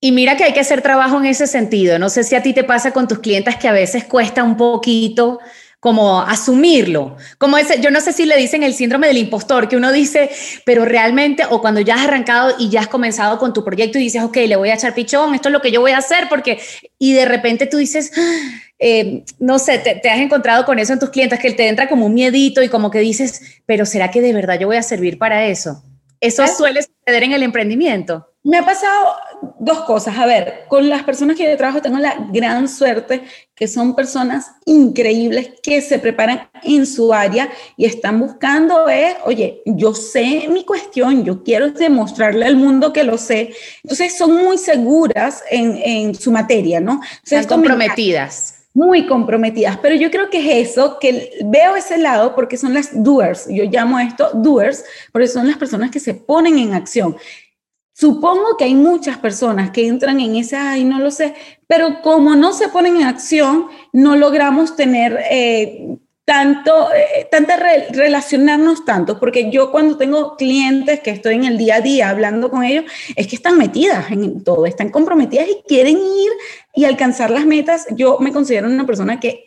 Y 0.00 0.12
mira 0.12 0.36
que 0.36 0.44
hay 0.44 0.52
que 0.52 0.60
hacer 0.60 0.82
trabajo 0.82 1.18
en 1.18 1.26
ese 1.26 1.46
sentido. 1.46 1.98
No 1.98 2.10
sé 2.10 2.24
si 2.24 2.34
a 2.34 2.42
ti 2.42 2.52
te 2.52 2.64
pasa 2.64 2.92
con 2.92 3.08
tus 3.08 3.20
clientes 3.20 3.56
que 3.56 3.68
a 3.68 3.72
veces 3.72 4.04
cuesta 4.04 4.44
un 4.44 4.56
poquito 4.56 5.38
como 5.84 6.22
asumirlo, 6.22 7.18
como 7.36 7.58
ese, 7.58 7.78
yo 7.78 7.90
no 7.90 8.00
sé 8.00 8.14
si 8.14 8.24
le 8.24 8.38
dicen 8.38 8.62
el 8.62 8.72
síndrome 8.72 9.06
del 9.06 9.18
impostor, 9.18 9.68
que 9.68 9.76
uno 9.76 9.92
dice, 9.92 10.30
pero 10.64 10.86
realmente, 10.86 11.44
o 11.50 11.60
cuando 11.60 11.78
ya 11.82 11.96
has 11.96 12.04
arrancado 12.04 12.54
y 12.58 12.70
ya 12.70 12.80
has 12.80 12.88
comenzado 12.88 13.38
con 13.38 13.52
tu 13.52 13.62
proyecto 13.62 13.98
y 13.98 14.04
dices, 14.04 14.22
ok, 14.22 14.34
le 14.48 14.56
voy 14.56 14.70
a 14.70 14.76
echar 14.76 14.94
pichón, 14.94 15.34
esto 15.34 15.50
es 15.50 15.52
lo 15.52 15.60
que 15.60 15.70
yo 15.70 15.82
voy 15.82 15.90
a 15.90 15.98
hacer, 15.98 16.30
porque, 16.30 16.58
y 16.98 17.12
de 17.12 17.26
repente 17.26 17.66
tú 17.66 17.76
dices, 17.76 18.12
eh, 18.78 19.24
no 19.38 19.58
sé, 19.58 19.78
te, 19.78 20.08
has 20.08 20.18
encontrado 20.18 20.64
con 20.64 20.78
eso 20.78 20.92
en 20.92 20.98
tus 20.98 21.10
clientes, 21.10 21.38
que 21.38 21.52
te 21.52 21.68
entra 21.68 21.88
como 21.88 22.06
un 22.06 22.14
miedito 22.14 22.62
y 22.62 22.68
como 22.68 22.90
que 22.90 22.98
dices, 22.98 23.60
pero 23.66 23.86
¿será 23.86 24.10
que 24.10 24.20
de 24.20 24.32
verdad 24.32 24.58
yo 24.58 24.66
voy 24.66 24.76
a 24.76 24.82
servir 24.82 25.18
para 25.18 25.46
eso? 25.46 25.82
Eso 26.20 26.46
suele 26.46 26.80
suceder 26.82 27.22
en 27.22 27.32
el 27.32 27.42
emprendimiento. 27.42 28.26
Me 28.42 28.58
ha 28.58 28.64
pasado 28.64 29.14
dos 29.58 29.80
cosas. 29.80 30.18
A 30.18 30.26
ver, 30.26 30.64
con 30.68 30.88
las 30.88 31.02
personas 31.02 31.36
que 31.36 31.44
yo 31.44 31.56
trabajo 31.56 31.80
tengo 31.80 31.98
la 31.98 32.28
gran 32.30 32.68
suerte 32.68 33.22
que 33.54 33.68
son 33.68 33.94
personas 33.94 34.52
increíbles 34.64 35.50
que 35.62 35.80
se 35.80 35.98
preparan 35.98 36.48
en 36.62 36.86
su 36.86 37.12
área 37.12 37.50
y 37.76 37.86
están 37.86 38.20
buscando, 38.20 38.88
eh, 38.88 39.16
oye, 39.24 39.62
yo 39.64 39.94
sé 39.94 40.46
mi 40.50 40.64
cuestión, 40.64 41.24
yo 41.24 41.42
quiero 41.42 41.70
demostrarle 41.70 42.44
al 42.46 42.56
mundo 42.56 42.92
que 42.92 43.04
lo 43.04 43.16
sé. 43.18 43.52
Entonces 43.82 44.16
son 44.16 44.34
muy 44.34 44.58
seguras 44.58 45.42
en, 45.50 45.76
en 45.76 46.14
su 46.14 46.30
materia, 46.30 46.80
¿no? 46.80 47.00
están 47.22 47.44
comprometidas 47.46 48.53
muy 48.74 49.06
comprometidas, 49.06 49.78
pero 49.78 49.94
yo 49.94 50.10
creo 50.10 50.28
que 50.28 50.38
es 50.60 50.70
eso, 50.70 50.98
que 50.98 51.38
veo 51.44 51.76
ese 51.76 51.96
lado 51.96 52.34
porque 52.34 52.56
son 52.56 52.74
las 52.74 52.90
doers, 52.92 53.46
yo 53.48 53.64
llamo 53.64 54.00
esto 54.00 54.30
doers, 54.34 54.84
porque 55.12 55.28
son 55.28 55.46
las 55.46 55.56
personas 55.56 55.92
que 55.92 56.00
se 56.00 56.12
ponen 56.14 56.58
en 56.58 56.74
acción. 56.74 57.16
Supongo 57.92 58.56
que 58.58 58.64
hay 58.64 58.74
muchas 58.74 59.16
personas 59.18 59.70
que 59.70 59.86
entran 59.86 60.18
en 60.18 60.34
ese, 60.34 60.56
ay, 60.56 60.82
no 60.82 60.98
lo 60.98 61.12
sé, 61.12 61.34
pero 61.68 62.02
como 62.02 62.34
no 62.34 62.52
se 62.52 62.68
ponen 62.68 62.96
en 62.96 63.04
acción, 63.04 63.66
no 63.92 64.16
logramos 64.16 64.74
tener 64.74 65.20
eh, 65.30 65.96
tanto, 66.24 66.88
eh, 66.94 67.28
tanta 67.30 67.56
relacionarnos 67.56 68.84
tanto, 68.84 69.20
porque 69.20 69.50
yo 69.50 69.70
cuando 69.70 69.96
tengo 69.98 70.36
clientes 70.36 71.00
que 71.00 71.10
estoy 71.10 71.34
en 71.34 71.44
el 71.44 71.58
día 71.58 71.76
a 71.76 71.80
día 71.80 72.08
hablando 72.08 72.50
con 72.50 72.64
ellos, 72.64 72.84
es 73.14 73.26
que 73.26 73.36
están 73.36 73.58
metidas 73.58 74.10
en 74.10 74.42
todo, 74.42 74.64
están 74.66 74.90
comprometidas 74.90 75.48
y 75.48 75.62
quieren 75.68 75.98
ir 75.98 76.30
y 76.74 76.84
alcanzar 76.84 77.30
las 77.30 77.44
metas. 77.44 77.86
Yo 77.90 78.18
me 78.20 78.32
considero 78.32 78.68
una 78.68 78.86
persona 78.86 79.20
que 79.20 79.44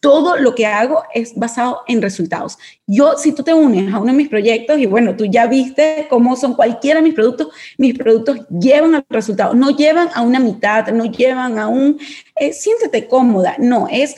todo 0.00 0.36
lo 0.38 0.54
que 0.54 0.66
hago 0.66 1.02
es 1.14 1.34
basado 1.34 1.82
en 1.86 2.00
resultados. 2.00 2.58
Yo, 2.86 3.16
si 3.18 3.32
tú 3.32 3.42
te 3.42 3.52
unes 3.52 3.92
a 3.92 3.98
uno 3.98 4.12
de 4.12 4.18
mis 4.18 4.28
proyectos, 4.28 4.78
y 4.78 4.86
bueno, 4.86 5.14
tú 5.14 5.26
ya 5.26 5.46
viste 5.46 6.06
cómo 6.08 6.36
son 6.36 6.54
cualquiera 6.54 7.00
de 7.00 7.04
mis 7.04 7.14
productos, 7.14 7.48
mis 7.76 7.96
productos 7.96 8.40
llevan 8.48 8.94
al 8.94 9.04
resultado, 9.10 9.54
no 9.54 9.70
llevan 9.70 10.08
a 10.14 10.22
una 10.22 10.40
mitad, 10.40 10.88
no 10.88 11.04
llevan 11.04 11.58
a 11.58 11.68
un, 11.68 11.98
eh, 12.36 12.52
siéntete 12.52 13.06
cómoda, 13.08 13.56
no, 13.58 13.88
es 13.90 14.16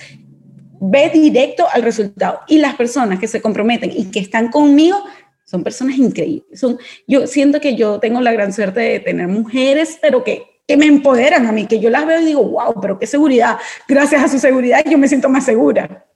ve 0.81 1.11
directo 1.11 1.67
al 1.73 1.83
resultado. 1.83 2.41
Y 2.49 2.59
las 2.59 2.75
personas 2.75 3.21
que 3.21 3.29
se 3.29 3.41
comprometen 3.41 3.93
y 3.95 4.07
que 4.07 4.21
están 4.21 4.49
conmigo 4.49 5.03
son 5.45 5.63
personas 5.63 5.97
increíbles. 5.99 6.59
Son, 6.59 6.79
yo 7.07 7.27
siento 7.27 7.61
que 7.61 7.77
yo 7.77 8.01
tengo 8.01 8.21
la 8.21 8.33
gran 8.33 8.53
suerte 8.53 8.81
de 8.81 9.01
tener 9.01 9.29
mujeres, 9.29 9.99
pero 10.01 10.25
que 10.25 10.51
que 10.71 10.77
me 10.77 10.87
empoderan 10.87 11.49
a 11.49 11.51
mí, 11.51 11.67
que 11.67 11.81
yo 11.81 11.91
las 11.91 12.07
veo 12.07 12.21
y 12.21 12.27
digo, 12.27 12.45
wow, 12.45 12.81
pero 12.81 12.97
qué 12.97 13.05
seguridad. 13.05 13.59
Gracias 13.89 14.23
a 14.23 14.29
su 14.29 14.39
seguridad 14.39 14.85
yo 14.89 14.99
me 14.99 15.09
siento 15.09 15.29
más 15.29 15.45
segura. 15.45 16.07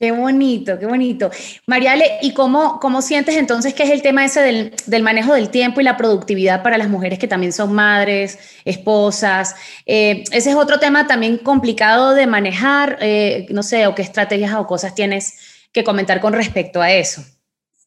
Qué 0.00 0.12
bonito, 0.12 0.78
qué 0.78 0.86
bonito. 0.86 1.30
Mariale, 1.66 2.06
¿y 2.22 2.32
cómo, 2.32 2.80
cómo 2.80 3.02
sientes 3.02 3.36
entonces 3.36 3.74
que 3.74 3.82
es 3.82 3.90
el 3.90 4.00
tema 4.00 4.24
ese 4.24 4.40
del, 4.40 4.74
del, 4.86 5.02
manejo 5.02 5.34
del 5.34 5.50
tiempo 5.50 5.82
y 5.82 5.84
la 5.84 5.98
productividad 5.98 6.62
para 6.62 6.78
las 6.78 6.88
mujeres 6.88 7.18
que 7.18 7.28
también 7.28 7.52
son 7.52 7.74
madres, 7.74 8.38
esposas? 8.64 9.56
Eh, 9.84 10.24
ese 10.32 10.50
es 10.50 10.56
otro 10.56 10.78
tema 10.78 11.06
también 11.06 11.36
complicado 11.36 12.14
de 12.14 12.26
manejar, 12.26 12.96
eh, 13.02 13.46
no 13.50 13.62
sé, 13.62 13.86
o 13.86 13.94
qué 13.94 14.00
estrategias 14.00 14.54
o 14.54 14.66
cosas 14.66 14.94
tienes 14.94 15.34
que 15.70 15.84
comentar 15.84 16.22
con 16.22 16.32
respecto 16.32 16.80
a 16.80 16.90
eso. 16.90 17.22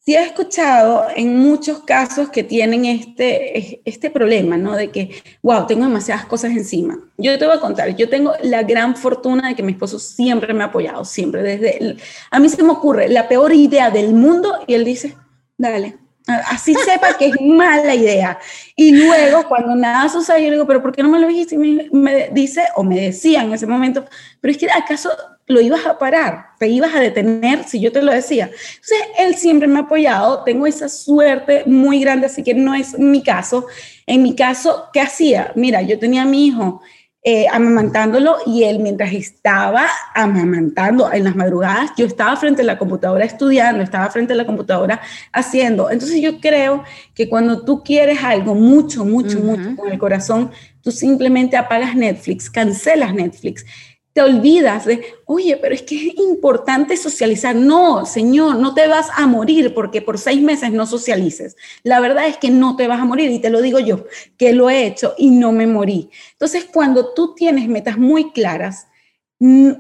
Sí 0.06 0.16
he 0.16 0.22
escuchado 0.22 1.06
en 1.16 1.38
muchos 1.38 1.80
casos 1.84 2.30
que 2.30 2.44
tienen 2.44 2.84
este, 2.84 3.82
este 3.90 4.10
problema, 4.10 4.58
¿no? 4.58 4.76
De 4.76 4.92
que, 4.92 5.12
wow, 5.42 5.66
tengo 5.66 5.86
demasiadas 5.86 6.26
cosas 6.26 6.52
encima. 6.52 7.00
Yo 7.18 7.40
te 7.40 7.46
voy 7.46 7.56
a 7.56 7.62
contar, 7.62 7.96
yo 7.96 8.10
tengo 8.10 8.34
la 8.42 8.64
gran 8.64 8.98
fortuna 8.98 9.48
de 9.48 9.56
que 9.56 9.64
mi 9.64 9.72
esposo 9.72 10.00
siempre 10.00 10.54
me 10.54 10.64
ha 10.64 10.68
apoyado, 10.68 11.06
siempre, 11.06 11.42
desde... 11.42 11.96
a 12.32 12.40
mí 12.42 12.50
se 12.50 12.62
me 12.64 12.72
ocurre 12.72 13.08
la 13.08 13.30
peor 13.30 13.54
idea 13.54 13.92
del 13.92 14.14
mundo 14.14 14.60
y 14.68 14.74
él 14.74 14.84
dice, 14.84 15.16
dale, 15.58 15.98
así 16.28 16.74
sepa 16.74 17.18
que 17.18 17.28
es 17.28 17.42
mala 17.42 17.94
idea. 17.96 18.40
Y 18.76 18.92
luego, 18.96 19.48
cuando 19.48 19.76
nada 19.76 20.10
sucede, 20.10 20.46
yo 20.46 20.52
digo, 20.52 20.68
pero 20.68 20.82
¿por 20.82 20.94
qué 20.94 21.04
no 21.04 21.10
me 21.10 21.20
lo 21.20 21.28
dijiste? 21.28 21.56
Y 21.56 21.58
me, 21.58 21.90
me 21.92 22.30
dice, 22.32 22.64
o 22.76 22.84
me 22.84 23.00
decía 23.00 23.44
en 23.44 23.54
ese 23.54 23.68
momento, 23.68 24.06
pero 24.42 24.52
es 24.52 24.58
que 24.58 24.70
acaso 24.72 25.10
lo 25.48 25.60
ibas 25.60 25.86
a 25.86 25.98
parar, 25.98 26.48
te 26.58 26.68
ibas 26.68 26.96
a 26.96 27.00
detener 27.00 27.66
si 27.66 27.80
yo 27.80 27.92
te 27.92 28.02
lo 28.02 28.12
decía. 28.12 28.46
Entonces, 28.46 29.00
él 29.18 29.36
siempre 29.36 29.68
me 29.68 29.80
ha 29.80 29.84
apoyado, 29.84 30.44
tengo 30.44 30.66
esa 30.66 30.88
suerte 30.88 31.64
muy 31.66 32.00
grande, 32.00 32.28
así 32.28 32.44
que 32.44 32.54
no 32.54 32.74
es 32.74 32.98
mi 32.98 33.22
caso. 33.22 33.68
En 34.06 34.24
mi 34.24 34.36
caso, 34.36 34.90
¿qué 34.94 35.02
hacía? 35.02 35.52
Mira, 35.56 35.82
yo 35.82 36.00
tenía 36.00 36.22
a 36.22 36.26
mi 36.26 36.48
hijo 36.48 36.82
eh, 37.26 37.48
amamantándolo 37.50 38.36
y 38.46 38.64
él 38.64 38.80
mientras 38.80 39.14
estaba 39.14 39.88
amamantando 40.14 41.10
en 41.14 41.24
las 41.24 41.38
madrugadas, 41.38 41.92
yo 41.96 42.06
estaba 42.06 42.36
frente 42.36 42.64
a 42.64 42.66
la 42.66 42.78
computadora 42.78 43.24
estudiando, 43.24 43.82
estaba 43.82 44.10
frente 44.10 44.34
a 44.34 44.36
la 44.36 44.46
computadora 44.46 45.00
haciendo. 45.32 45.90
Entonces 45.90 46.22
yo 46.22 46.42
creo 46.42 46.84
que 47.16 47.30
cuando 47.30 47.64
tú 47.64 47.82
quieres 47.82 48.22
algo 48.24 48.56
mucho, 48.56 49.06
mucho, 49.06 49.40
mucho 49.40 49.76
con 49.78 49.90
el 49.90 49.98
corazón, 49.98 50.52
tú 50.82 50.92
simplemente 50.92 51.56
apagas 51.56 51.96
Netflix, 51.96 52.50
cancelas 52.50 53.14
Netflix 53.14 53.66
te 54.14 54.22
olvidas 54.22 54.86
de, 54.86 55.04
oye, 55.26 55.58
pero 55.58 55.74
es 55.74 55.82
que 55.82 55.96
es 55.96 56.16
importante 56.18 56.96
socializar. 56.96 57.56
No, 57.56 58.06
señor, 58.06 58.58
no 58.58 58.76
te 58.76 58.88
vas 58.88 59.10
a 59.16 59.26
morir 59.26 59.74
porque 59.74 60.02
por 60.02 60.20
seis 60.20 60.42
meses 60.42 60.72
no 60.72 60.86
socialices. 60.86 61.58
La 61.82 62.00
verdad 62.00 62.28
es 62.28 62.38
que 62.38 62.52
no 62.52 62.76
te 62.76 62.88
vas 62.88 63.02
a 63.02 63.06
morir 63.06 63.32
y 63.32 63.40
te 63.40 63.50
lo 63.50 63.62
digo 63.62 63.80
yo, 63.80 64.06
que 64.38 64.54
lo 64.54 64.70
he 64.70 64.86
hecho 64.86 65.16
y 65.18 65.32
no 65.32 65.52
me 65.52 65.66
morí. 65.66 66.12
Entonces, 66.34 66.66
cuando 66.66 67.14
tú 67.14 67.34
tienes 67.34 67.68
metas 67.68 67.98
muy 67.98 68.32
claras, 68.32 68.88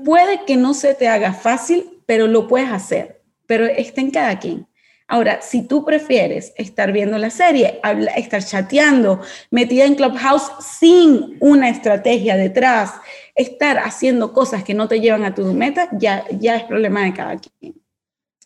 puede 0.04 0.46
que 0.46 0.58
no 0.58 0.74
se 0.74 0.96
te 0.96 1.08
haga 1.08 1.34
fácil, 1.34 2.02
pero 2.08 2.28
lo 2.28 2.48
puedes 2.48 2.70
hacer, 2.70 3.22
pero 3.46 3.66
está 3.66 4.02
en 4.02 4.12
cada 4.12 4.40
quien. 4.40 4.68
Ahora, 5.14 5.44
si 5.44 5.62
tú 5.68 5.86
prefieres 5.86 6.54
estar 6.58 6.92
viendo 6.92 7.20
la 7.20 7.30
serie, 7.30 7.80
estar 8.18 8.44
chateando, 8.44 9.22
metida 9.52 9.86
en 9.86 9.94
Clubhouse 9.94 10.52
sin 10.60 11.38
una 11.40 11.70
estrategia 11.70 12.36
detrás, 12.36 12.94
estar 13.36 13.78
haciendo 13.78 14.34
cosas 14.34 14.64
que 14.64 14.74
no 14.74 14.88
te 14.88 15.00
llevan 15.00 15.24
a 15.24 15.36
tu 15.36 15.46
meta, 15.54 15.88
ya, 15.92 16.26
ya 16.32 16.56
es 16.56 16.64
problema 16.64 17.04
de 17.04 17.14
cada 17.14 17.38
quien. 17.38 17.83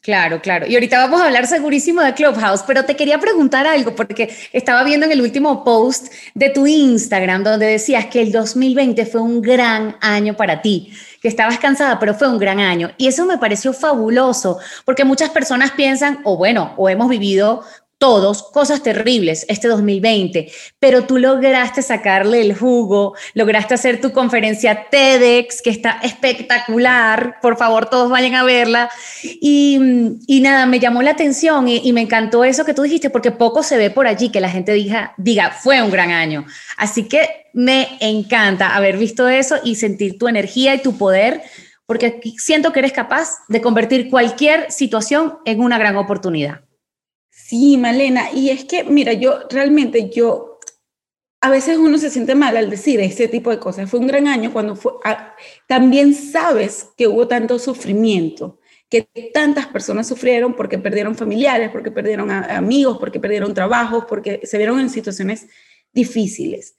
Claro, 0.07 0.41
claro. 0.41 0.65
Y 0.65 0.73
ahorita 0.73 0.99
vamos 0.99 1.19
a 1.19 1.25
hablar 1.25 1.47
segurísimo 1.47 2.01
de 2.01 2.13
Clubhouse, 2.13 2.63
pero 2.65 2.85
te 2.85 2.95
quería 2.95 3.19
preguntar 3.19 3.67
algo 3.67 3.93
porque 3.93 4.33
estaba 4.53 4.85
viendo 4.85 5.05
en 5.05 5.11
el 5.11 5.19
último 5.19 5.65
post 5.65 6.13
de 6.33 6.49
tu 6.49 6.65
Instagram 6.65 7.43
donde 7.43 7.65
decías 7.65 8.05
que 8.05 8.21
el 8.21 8.31
2020 8.31 9.05
fue 9.05 9.19
un 9.19 9.41
gran 9.41 9.97
año 9.99 10.37
para 10.37 10.61
ti, 10.61 10.93
que 11.21 11.27
estabas 11.27 11.59
cansada, 11.59 11.99
pero 11.99 12.13
fue 12.13 12.29
un 12.29 12.39
gran 12.39 12.61
año. 12.61 12.91
Y 12.95 13.07
eso 13.07 13.25
me 13.25 13.37
pareció 13.37 13.73
fabuloso 13.73 14.59
porque 14.85 15.03
muchas 15.03 15.29
personas 15.31 15.71
piensan, 15.71 16.21
o 16.23 16.37
bueno, 16.37 16.73
o 16.77 16.87
hemos 16.87 17.09
vivido 17.09 17.65
todos 17.97 18.43
cosas 18.43 18.83
terribles 18.83 19.45
este 19.49 19.67
2020, 19.67 20.51
pero 20.79 21.05
tú 21.05 21.17
lograste 21.17 21.81
sacarle 21.81 22.41
el 22.41 22.55
jugo, 22.55 23.15
lograste 23.33 23.73
hacer 23.73 23.99
tu 23.99 24.11
conferencia 24.11 24.87
TEDx, 24.89 25.61
que 25.61 25.71
está 25.71 25.99
espectacular, 26.03 27.39
por 27.41 27.57
favor 27.57 27.89
todos 27.89 28.09
vayan 28.09 28.35
a 28.35 28.43
verla. 28.43 28.89
Y, 29.23 29.79
nada, 30.41 30.65
me 30.67 30.79
llamó 30.79 31.01
la 31.01 31.11
atención 31.11 31.67
y, 31.67 31.91
me 31.93 32.01
encantó 32.01 32.43
eso 32.43 32.65
que 32.65 32.73
tú 32.73 32.83
dijiste, 32.83 33.09
porque 33.09 33.31
poco 33.31 33.63
se 33.63 33.77
ve 33.77 33.89
por 33.89 34.05
allí 34.05 34.29
que 34.29 34.41
la 34.41 34.49
gente 34.49 34.73
diga, 34.73 35.13
diga, 35.17 35.51
fue 35.51 35.81
un 35.81 35.89
gran 35.89 36.11
año. 36.11 36.45
Así 36.77 37.07
que 37.07 37.47
me 37.53 37.97
encanta 37.99 38.75
haber 38.75 38.97
visto 38.97 39.27
eso 39.27 39.57
y 39.63 39.75
sentir 39.75 40.19
tu 40.19 40.27
energía 40.27 40.75
y 40.75 40.81
tu 40.83 40.97
poder, 40.97 41.41
porque 41.87 42.21
siento 42.37 42.71
que 42.71 42.79
eres 42.79 42.91
capaz 42.91 43.39
de 43.47 43.61
convertir 43.61 44.09
cualquier 44.09 44.71
situación 44.71 45.39
en 45.45 45.61
una 45.61 45.79
gran 45.79 45.95
oportunidad. 45.95 46.66
Sí, 47.39 47.77
Malena, 47.77 48.31
y 48.33 48.49
es 48.49 48.65
que, 48.65 48.83
mira, 48.83 49.13
yo 49.13 49.47
realmente, 49.51 50.09
yo, 50.09 50.59
a 51.39 51.51
veces 51.51 51.77
uno 51.77 51.99
se 51.99 52.09
siente 52.09 52.33
mal 52.33 52.57
al 52.57 52.67
decir 52.69 52.99
este 52.99 53.27
tipo 53.27 53.51
de 53.51 53.59
cosas. 53.59 53.89
Fue 53.91 53.99
un 53.99 54.07
gran 54.07 54.27
año 54.27 54.51
cuando 54.51 54.75
fue, 54.75 54.93
ah, 55.05 55.35
también 55.67 56.15
sabes 56.15 56.89
que 56.97 57.07
hubo 57.07 57.27
tanto 57.27 57.59
sufrimiento, 57.59 58.59
que 58.89 59.07
tantas 59.33 59.67
personas 59.67 60.07
sufrieron 60.07 60.55
porque 60.55 60.79
perdieron 60.79 61.15
familiares, 61.15 61.69
porque 61.69 61.91
perdieron 61.91 62.31
amigos, 62.31 62.97
porque 62.99 63.19
perdieron 63.19 63.53
trabajos, 63.53 64.05
porque 64.09 64.41
se 64.43 64.57
vieron 64.57 64.79
en 64.79 64.89
situaciones 64.89 65.45
difíciles. 65.93 66.75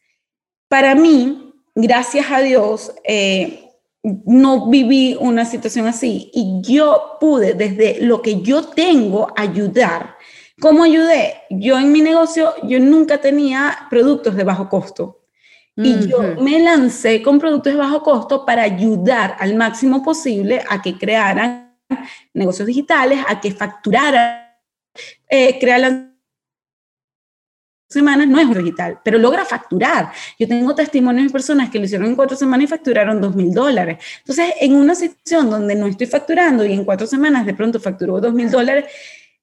Para 0.66 0.96
mí, 0.96 1.54
gracias 1.76 2.26
a 2.32 2.40
Dios, 2.40 2.92
eh, 3.04 3.64
no 4.02 4.68
viví 4.68 5.16
una 5.20 5.44
situación 5.44 5.86
así 5.86 6.30
y 6.34 6.60
yo 6.62 7.16
pude 7.20 7.54
desde 7.54 8.00
lo 8.00 8.22
que 8.22 8.40
yo 8.42 8.64
tengo 8.64 9.32
ayudar 9.36 10.17
¿Cómo 10.60 10.84
ayudé? 10.84 11.42
Yo 11.50 11.78
en 11.78 11.92
mi 11.92 12.00
negocio, 12.00 12.54
yo 12.64 12.80
nunca 12.80 13.20
tenía 13.20 13.86
productos 13.90 14.34
de 14.34 14.44
bajo 14.44 14.68
costo. 14.68 15.14
Y 15.80 16.08
yo 16.08 16.34
me 16.40 16.58
lancé 16.58 17.22
con 17.22 17.38
productos 17.38 17.72
de 17.72 17.78
bajo 17.78 18.02
costo 18.02 18.44
para 18.44 18.62
ayudar 18.62 19.36
al 19.38 19.54
máximo 19.54 20.02
posible 20.02 20.60
a 20.68 20.82
que 20.82 20.98
crearan 20.98 21.78
negocios 22.34 22.66
digitales, 22.66 23.20
a 23.28 23.40
que 23.40 23.52
facturaran, 23.52 24.42
eh, 25.28 25.56
crear 25.60 25.78
las 25.78 25.92
semanas 27.88 28.26
no 28.26 28.40
es 28.40 28.54
digital, 28.54 28.98
pero 29.04 29.18
logra 29.18 29.44
facturar. 29.44 30.10
Yo 30.36 30.48
tengo 30.48 30.74
testimonios 30.74 31.26
de 31.26 31.32
personas 31.32 31.70
que 31.70 31.78
lo 31.78 31.84
hicieron 31.84 32.08
en 32.08 32.16
cuatro 32.16 32.36
semanas 32.36 32.64
y 32.64 32.66
facturaron 32.66 33.20
dos 33.20 33.36
mil 33.36 33.52
dólares. 33.54 34.04
Entonces, 34.18 34.54
en 34.60 34.74
una 34.74 34.96
situación 34.96 35.48
donde 35.48 35.76
no 35.76 35.86
estoy 35.86 36.08
facturando 36.08 36.64
y 36.64 36.72
en 36.72 36.84
cuatro 36.84 37.06
semanas 37.06 37.46
de 37.46 37.54
pronto 37.54 37.78
facturó 37.78 38.20
dos 38.20 38.34
mil 38.34 38.50
dólares, 38.50 38.86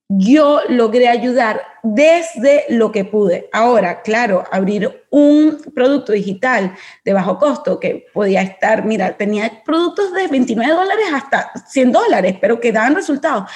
yo 0.07 0.61
logré 0.69 1.07
ayudar 1.07 1.61
desde 1.81 2.65
lo 2.69 2.91
que 2.91 3.05
pude. 3.05 3.49
Ahora, 3.51 4.01
claro, 4.01 4.43
abrir 4.51 5.05
un 5.09 5.57
producto 5.73 6.11
digital 6.11 6.75
de 7.03 7.13
bajo 7.13 7.37
costo 7.39 7.79
que 7.79 8.05
podía 8.13 8.41
estar, 8.41 8.85
mira, 8.85 9.17
tenía 9.17 9.63
productos 9.63 10.13
de 10.13 10.27
29 10.27 10.73
dólares 10.73 11.05
hasta 11.13 11.51
100 11.67 11.91
dólares, 11.91 12.37
pero 12.39 12.59
que 12.59 12.71
daban 12.71 12.95
resultados. 12.95 13.49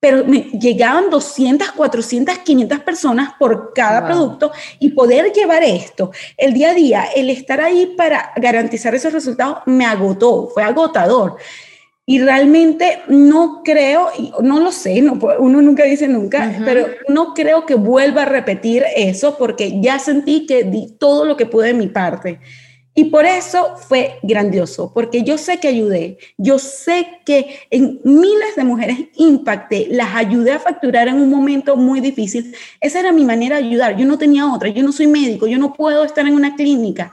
Pero 0.00 0.24
me 0.24 0.42
llegaban 0.52 1.10
200, 1.10 1.72
400, 1.72 2.38
500 2.38 2.78
personas 2.80 3.32
por 3.36 3.72
cada 3.74 4.06
producto 4.06 4.52
y 4.78 4.90
poder 4.90 5.32
llevar 5.32 5.64
esto 5.64 6.12
el 6.36 6.54
día 6.54 6.70
a 6.70 6.74
día, 6.74 7.04
el 7.16 7.30
estar 7.30 7.60
ahí 7.60 7.94
para 7.96 8.32
garantizar 8.36 8.94
esos 8.94 9.12
resultados, 9.12 9.58
me 9.66 9.84
agotó, 9.84 10.50
fue 10.54 10.62
agotador. 10.62 11.36
Y 12.10 12.20
realmente 12.20 13.02
no 13.08 13.60
creo, 13.62 14.08
no 14.40 14.60
lo 14.60 14.72
sé, 14.72 15.02
no, 15.02 15.18
uno 15.40 15.60
nunca 15.60 15.84
dice 15.84 16.08
nunca, 16.08 16.58
pero 16.64 16.86
no 17.06 17.34
creo 17.34 17.66
que 17.66 17.74
vuelva 17.74 18.22
a 18.22 18.24
repetir 18.24 18.82
eso 18.96 19.36
porque 19.36 19.78
ya 19.82 19.98
sentí 19.98 20.46
que 20.46 20.64
di 20.64 20.96
todo 20.98 21.26
lo 21.26 21.36
que 21.36 21.44
pude 21.44 21.66
de 21.66 21.74
mi 21.74 21.88
parte. 21.88 22.40
Y 22.94 23.10
por 23.10 23.26
eso 23.26 23.76
fue 23.76 24.14
grandioso, 24.22 24.90
porque 24.94 25.22
yo 25.22 25.36
sé 25.36 25.58
que 25.58 25.68
ayudé, 25.68 26.16
yo 26.38 26.58
sé 26.58 27.06
que 27.26 27.58
en 27.70 28.00
miles 28.02 28.56
de 28.56 28.64
mujeres 28.64 28.96
impacté, 29.16 29.88
las 29.90 30.16
ayudé 30.16 30.52
a 30.52 30.60
facturar 30.60 31.08
en 31.08 31.16
un 31.16 31.28
momento 31.28 31.76
muy 31.76 32.00
difícil. 32.00 32.54
Esa 32.80 33.00
era 33.00 33.12
mi 33.12 33.26
manera 33.26 33.58
de 33.58 33.66
ayudar, 33.66 33.98
yo 33.98 34.06
no 34.06 34.16
tenía 34.16 34.50
otra, 34.50 34.70
yo 34.70 34.82
no 34.82 34.92
soy 34.92 35.08
médico, 35.08 35.46
yo 35.46 35.58
no 35.58 35.74
puedo 35.74 36.04
estar 36.04 36.26
en 36.26 36.32
una 36.32 36.56
clínica. 36.56 37.12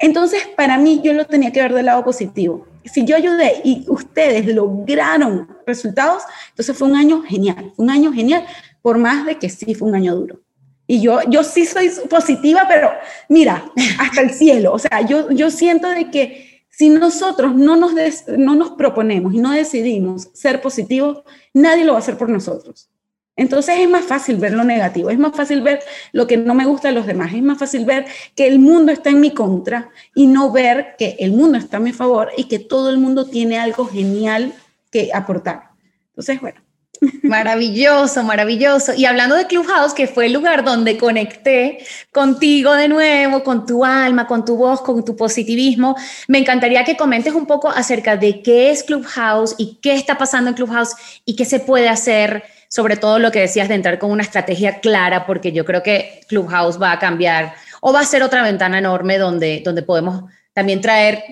Entonces, 0.00 0.48
para 0.56 0.78
mí, 0.78 1.00
yo 1.04 1.12
lo 1.12 1.26
tenía 1.26 1.52
que 1.52 1.62
ver 1.62 1.72
del 1.72 1.86
lado 1.86 2.04
positivo 2.04 2.71
si 2.84 3.04
yo 3.04 3.16
ayudé 3.16 3.60
y 3.64 3.84
ustedes 3.88 4.46
lograron 4.46 5.48
resultados, 5.66 6.22
entonces 6.50 6.76
fue 6.76 6.88
un 6.88 6.96
año 6.96 7.22
genial, 7.22 7.72
un 7.76 7.90
año 7.90 8.12
genial, 8.12 8.44
por 8.80 8.98
más 8.98 9.26
de 9.26 9.38
que 9.38 9.48
sí 9.48 9.74
fue 9.74 9.88
un 9.88 9.94
año 9.94 10.14
duro. 10.14 10.40
Y 10.86 11.00
yo, 11.00 11.20
yo 11.28 11.44
sí 11.44 11.64
soy 11.64 11.90
positiva, 12.10 12.64
pero 12.68 12.90
mira, 13.28 13.64
hasta 13.98 14.20
el 14.20 14.30
cielo. 14.30 14.72
O 14.72 14.78
sea, 14.78 15.00
yo, 15.06 15.30
yo 15.30 15.50
siento 15.50 15.88
de 15.88 16.10
que 16.10 16.64
si 16.68 16.88
nosotros 16.88 17.54
no 17.54 17.76
nos, 17.76 17.92
no 18.36 18.54
nos 18.54 18.72
proponemos 18.72 19.34
y 19.34 19.38
no 19.38 19.52
decidimos 19.52 20.28
ser 20.32 20.60
positivos, 20.60 21.22
nadie 21.54 21.84
lo 21.84 21.92
va 21.92 21.98
a 21.98 22.02
hacer 22.02 22.18
por 22.18 22.28
nosotros. 22.28 22.91
Entonces 23.34 23.76
es 23.78 23.88
más 23.88 24.04
fácil 24.04 24.36
ver 24.36 24.52
lo 24.52 24.62
negativo, 24.62 25.08
es 25.08 25.18
más 25.18 25.34
fácil 25.34 25.62
ver 25.62 25.80
lo 26.12 26.26
que 26.26 26.36
no 26.36 26.54
me 26.54 26.66
gusta 26.66 26.88
de 26.88 26.94
los 26.94 27.06
demás, 27.06 27.32
es 27.32 27.42
más 27.42 27.58
fácil 27.58 27.86
ver 27.86 28.04
que 28.34 28.46
el 28.46 28.58
mundo 28.58 28.92
está 28.92 29.08
en 29.08 29.20
mi 29.20 29.32
contra 29.32 29.88
y 30.14 30.26
no 30.26 30.52
ver 30.52 30.96
que 30.98 31.16
el 31.18 31.32
mundo 31.32 31.56
está 31.56 31.78
a 31.78 31.80
mi 31.80 31.92
favor 31.92 32.30
y 32.36 32.44
que 32.44 32.58
todo 32.58 32.90
el 32.90 32.98
mundo 32.98 33.26
tiene 33.26 33.58
algo 33.58 33.86
genial 33.86 34.52
que 34.90 35.10
aportar. 35.14 35.70
Entonces, 36.08 36.40
bueno. 36.40 36.60
Maravilloso, 37.22 38.22
maravilloso. 38.22 38.92
Y 38.94 39.06
hablando 39.06 39.34
de 39.34 39.46
Clubhouse, 39.46 39.92
que 39.92 40.06
fue 40.06 40.26
el 40.26 40.32
lugar 40.32 40.62
donde 40.64 40.96
conecté 40.96 41.84
contigo 42.12 42.74
de 42.74 42.86
nuevo, 42.86 43.42
con 43.42 43.66
tu 43.66 43.84
alma, 43.84 44.28
con 44.28 44.44
tu 44.44 44.56
voz, 44.56 44.82
con 44.82 45.04
tu 45.04 45.16
positivismo, 45.16 45.96
me 46.28 46.38
encantaría 46.38 46.84
que 46.84 46.96
comentes 46.96 47.34
un 47.34 47.46
poco 47.46 47.68
acerca 47.68 48.16
de 48.16 48.40
qué 48.42 48.70
es 48.70 48.84
Clubhouse 48.84 49.56
y 49.58 49.80
qué 49.82 49.94
está 49.94 50.16
pasando 50.16 50.50
en 50.50 50.54
Clubhouse 50.54 50.94
y 51.24 51.34
qué 51.34 51.44
se 51.44 51.58
puede 51.58 51.88
hacer 51.88 52.44
sobre 52.72 52.96
todo 52.96 53.18
lo 53.18 53.30
que 53.30 53.40
decías 53.40 53.68
de 53.68 53.74
entrar 53.74 53.98
con 53.98 54.10
una 54.10 54.22
estrategia 54.22 54.80
clara, 54.80 55.26
porque 55.26 55.52
yo 55.52 55.62
creo 55.66 55.82
que 55.82 56.22
Clubhouse 56.26 56.80
va 56.80 56.92
a 56.92 56.98
cambiar 56.98 57.52
o 57.82 57.92
va 57.92 58.00
a 58.00 58.04
ser 58.06 58.22
otra 58.22 58.42
ventana 58.42 58.78
enorme 58.78 59.18
donde, 59.18 59.60
donde 59.62 59.82
podemos 59.82 60.24
también 60.54 60.80
traer 60.80 61.22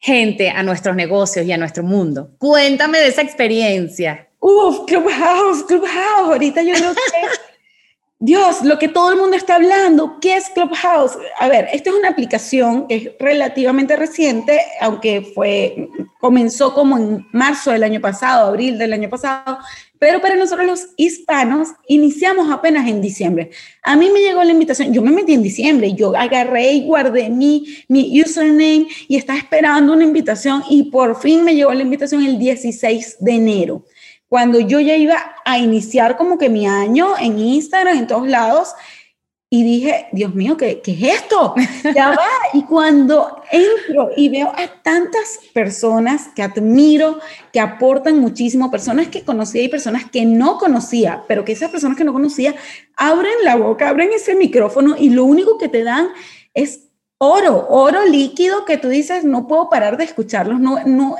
gente 0.00 0.50
a 0.50 0.64
nuestros 0.64 0.96
negocios 0.96 1.46
y 1.46 1.52
a 1.52 1.56
nuestro 1.56 1.84
mundo. 1.84 2.32
Cuéntame 2.38 2.98
de 2.98 3.06
esa 3.06 3.22
experiencia. 3.22 4.26
Uf, 4.40 4.86
Clubhouse, 4.88 5.62
Clubhouse, 5.68 6.32
ahorita 6.32 6.62
yo 6.62 6.72
no 6.72 6.92
sé. 6.92 6.98
Dios, 8.20 8.64
lo 8.64 8.80
que 8.80 8.88
todo 8.88 9.12
el 9.12 9.16
mundo 9.16 9.36
está 9.36 9.54
hablando, 9.54 10.18
¿qué 10.20 10.36
es 10.36 10.50
Clubhouse? 10.50 11.16
A 11.38 11.46
ver, 11.46 11.68
esta 11.72 11.90
es 11.90 11.96
una 11.96 12.08
aplicación 12.08 12.88
que 12.88 12.96
es 12.96 13.10
relativamente 13.20 13.94
reciente, 13.94 14.60
aunque 14.80 15.22
fue, 15.22 15.88
comenzó 16.18 16.74
como 16.74 16.98
en 16.98 17.24
marzo 17.32 17.70
del 17.70 17.84
año 17.84 18.00
pasado, 18.00 18.48
abril 18.48 18.76
del 18.76 18.92
año 18.92 19.08
pasado, 19.08 19.58
pero 20.00 20.20
para 20.20 20.34
nosotros 20.34 20.66
los 20.66 20.86
hispanos 20.96 21.68
iniciamos 21.86 22.50
apenas 22.50 22.88
en 22.88 23.00
diciembre. 23.00 23.50
A 23.84 23.94
mí 23.94 24.10
me 24.10 24.18
llegó 24.18 24.42
la 24.42 24.50
invitación, 24.50 24.92
yo 24.92 25.00
me 25.00 25.12
metí 25.12 25.34
en 25.34 25.42
diciembre, 25.44 25.94
yo 25.94 26.16
agarré 26.16 26.72
y 26.72 26.86
guardé 26.86 27.28
mi, 27.28 27.84
mi 27.86 28.20
username 28.20 28.88
y 29.06 29.16
estaba 29.16 29.38
esperando 29.38 29.92
una 29.92 30.02
invitación 30.02 30.64
y 30.68 30.90
por 30.90 31.20
fin 31.20 31.44
me 31.44 31.54
llegó 31.54 31.72
la 31.72 31.82
invitación 31.82 32.24
el 32.24 32.36
16 32.36 33.18
de 33.20 33.32
enero. 33.32 33.84
Cuando 34.28 34.60
yo 34.60 34.80
ya 34.80 34.96
iba 34.96 35.16
a 35.44 35.58
iniciar 35.58 36.16
como 36.16 36.38
que 36.38 36.48
mi 36.48 36.66
año 36.66 37.14
en 37.18 37.38
Instagram, 37.38 37.98
en 37.98 38.06
todos 38.06 38.28
lados, 38.28 38.74
y 39.50 39.64
dije, 39.64 40.08
Dios 40.12 40.34
mío, 40.34 40.58
¿qué, 40.58 40.82
¿qué, 40.82 40.92
es 40.92 41.22
esto? 41.22 41.54
Ya 41.94 42.10
va. 42.10 42.28
Y 42.52 42.64
cuando 42.64 43.42
entro 43.50 44.10
y 44.14 44.28
veo 44.28 44.48
a 44.48 44.82
tantas 44.82 45.40
personas 45.54 46.28
que 46.36 46.42
admiro, 46.42 47.18
que 47.50 47.60
aportan 47.60 48.18
muchísimo, 48.18 48.70
personas 48.70 49.08
que 49.08 49.24
conocía 49.24 49.62
y 49.62 49.68
personas 49.68 50.04
que 50.10 50.26
no 50.26 50.58
conocía, 50.58 51.24
pero 51.26 51.46
que 51.46 51.52
esas 51.52 51.70
personas 51.70 51.96
que 51.96 52.04
no 52.04 52.12
conocía 52.12 52.54
abren 52.96 53.32
la 53.42 53.56
boca, 53.56 53.88
abren 53.88 54.10
ese 54.12 54.34
micrófono 54.34 54.96
y 54.98 55.08
lo 55.08 55.24
único 55.24 55.56
que 55.56 55.68
te 55.68 55.82
dan 55.82 56.08
es 56.52 56.88
oro, 57.16 57.66
oro 57.70 58.04
líquido 58.04 58.66
que 58.66 58.76
tú 58.76 58.88
dices, 58.88 59.24
no 59.24 59.46
puedo 59.46 59.70
parar 59.70 59.96
de 59.96 60.04
escucharlos, 60.04 60.60
no, 60.60 60.84
no, 60.84 61.16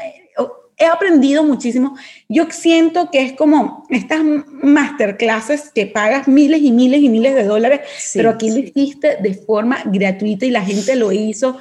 he 0.78 0.86
aprendido 0.86 1.42
muchísimo. 1.42 1.96
Yo 2.28 2.46
siento 2.50 3.10
que 3.10 3.22
es 3.22 3.32
como 3.32 3.86
estas 3.90 4.22
masterclasses 4.62 5.70
que 5.74 5.86
pagas 5.86 6.28
miles 6.28 6.62
y 6.62 6.70
miles 6.70 7.00
y 7.00 7.08
miles 7.08 7.34
de 7.34 7.44
dólares, 7.44 7.80
pero 8.14 8.30
aquí 8.30 8.50
lo 8.50 8.58
hiciste 8.58 9.16
de 9.20 9.34
forma 9.34 9.82
gratuita 9.86 10.46
y 10.46 10.50
la 10.50 10.64
gente 10.64 10.94
lo 10.96 11.12
hizo 11.12 11.58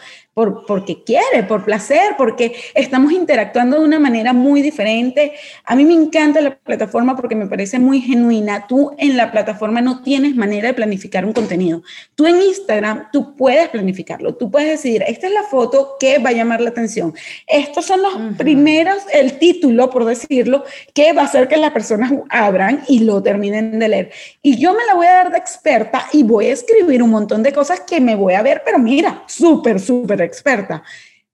porque 0.68 1.04
quiere, 1.04 1.44
por 1.48 1.66
placer, 1.66 2.14
porque 2.16 2.54
estamos 2.76 3.12
interactuando 3.12 3.80
de 3.80 3.86
una 3.86 3.98
manera 3.98 4.34
muy 4.34 4.62
diferente. 4.62 5.34
A 5.66 5.76
mí 5.76 5.84
me 5.84 5.96
encanta 5.96 6.42
la 6.42 6.56
plataforma 6.56 7.16
porque 7.16 7.36
me 7.36 7.48
parece 7.48 7.80
muy 7.80 8.02
genuina. 8.02 8.68
Tú 8.68 8.92
en 9.00 9.18
la 9.18 9.32
plataforma 9.32 9.82
no 9.82 10.04
tienes 10.04 10.36
manera 10.36 10.68
de 10.68 10.76
planificar 10.76 11.26
un 11.26 11.34
contenido. 11.34 11.82
Tú 12.14 12.28
en 12.28 12.40
Instagram, 12.40 13.08
tú 13.12 13.36
puedes 13.36 13.70
planificarlo. 13.70 14.36
Tú 14.36 14.52
puedes 14.52 14.70
decidir, 14.70 15.04
esta 15.08 15.26
es 15.26 15.34
la 15.34 15.42
foto 15.42 15.96
que 16.00 16.20
va 16.20 16.30
a 16.30 16.34
llamar 16.34 16.62
la 16.62 16.70
atención. 16.70 17.16
Estos 17.48 17.86
son 17.86 18.04
los 18.04 18.14
primeros, 18.38 18.98
el 19.12 19.40
título, 19.40 19.90
por 19.90 20.06
decirlo, 20.06 20.64
que 20.94 21.14
va 21.14 21.24
a 21.24 21.26
hacer 21.26 21.48
que 21.48 21.58
las 21.58 21.72
personas 21.72 22.14
abran 22.30 22.84
y 22.88 23.00
lo 23.00 23.24
terminen 23.24 23.80
de 23.80 23.88
leer. 23.88 24.12
Y 24.44 24.60
yo 24.60 24.74
me 24.74 24.86
la 24.86 24.94
voy 24.94 25.08
a 25.08 25.14
dar 25.14 25.32
de 25.32 25.40
experta 25.40 26.06
y 26.14 26.22
voy 26.22 26.46
a 26.46 26.54
escribir 26.54 27.02
un 27.02 27.10
montón 27.10 27.42
de 27.42 27.52
cosas 27.52 27.80
que 27.80 28.00
me 28.00 28.16
voy 28.16 28.36
a 28.36 28.44
ver, 28.44 28.62
pero 28.64 28.78
mira, 28.78 29.24
súper, 29.26 29.80
súper 29.80 30.27
experta. 30.28 30.84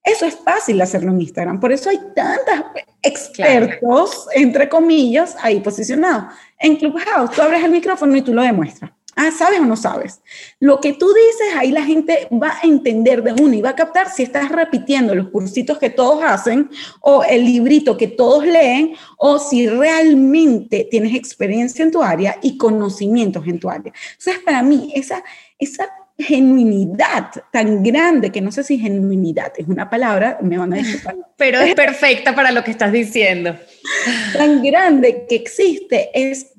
Eso 0.03 0.25
es 0.25 0.35
fácil 0.35 0.81
hacerlo 0.81 1.11
en 1.11 1.21
Instagram, 1.21 1.59
por 1.59 1.71
eso 1.71 1.89
hay 1.89 1.99
tantos 2.13 2.81
expertos, 3.01 4.27
entre 4.33 4.67
comillas, 4.67 5.37
ahí 5.41 5.61
posicionados. 5.61 6.33
En 6.59 6.75
Clubhouse, 6.75 7.31
tú 7.31 7.41
abres 7.41 7.63
el 7.63 7.71
micrófono 7.71 8.15
y 8.17 8.21
tú 8.21 8.33
lo 8.33 8.41
demuestras. 8.41 8.91
Ah, 9.15 9.29
¿sabes 9.29 9.59
o 9.59 9.65
no 9.65 9.77
sabes? 9.77 10.21
Lo 10.59 10.81
que 10.81 10.93
tú 10.93 11.07
dices, 11.13 11.55
ahí 11.55 11.71
la 11.71 11.83
gente 11.83 12.27
va 12.31 12.57
a 12.61 12.65
entender 12.65 13.21
de 13.21 13.33
uno 13.33 13.53
y 13.53 13.61
va 13.61 13.69
a 13.69 13.75
captar 13.75 14.09
si 14.09 14.23
estás 14.23 14.51
repitiendo 14.51 15.13
los 15.13 15.29
cursitos 15.29 15.77
que 15.77 15.91
todos 15.91 16.23
hacen 16.23 16.69
o 16.99 17.23
el 17.23 17.45
librito 17.45 17.95
que 17.95 18.07
todos 18.07 18.43
leen 18.43 18.95
o 19.17 19.37
si 19.37 19.69
realmente 19.69 20.87
tienes 20.89 21.13
experiencia 21.13 21.83
en 21.83 21.91
tu 21.91 22.01
área 22.01 22.37
y 22.41 22.57
conocimientos 22.57 23.45
en 23.45 23.59
tu 23.59 23.69
área. 23.69 23.93
Entonces, 24.17 24.43
para 24.43 24.63
mí, 24.63 24.91
esa, 24.95 25.23
esa 25.59 25.89
genuinidad 26.23 27.29
tan 27.51 27.83
grande, 27.83 28.31
que 28.31 28.41
no 28.41 28.51
sé 28.51 28.63
si 28.63 28.79
genuinidad 28.79 29.53
es 29.57 29.67
una 29.67 29.89
palabra, 29.89 30.39
me 30.41 30.57
van 30.57 30.73
a 30.73 30.77
decir. 30.77 31.01
Pero 31.37 31.59
es 31.59 31.75
perfecta 31.75 32.33
para 32.33 32.51
lo 32.51 32.63
que 32.63 32.71
estás 32.71 32.91
diciendo. 32.91 33.55
Tan 34.35 34.63
grande 34.63 35.25
que 35.27 35.35
existe 35.35 36.09
es 36.13 36.53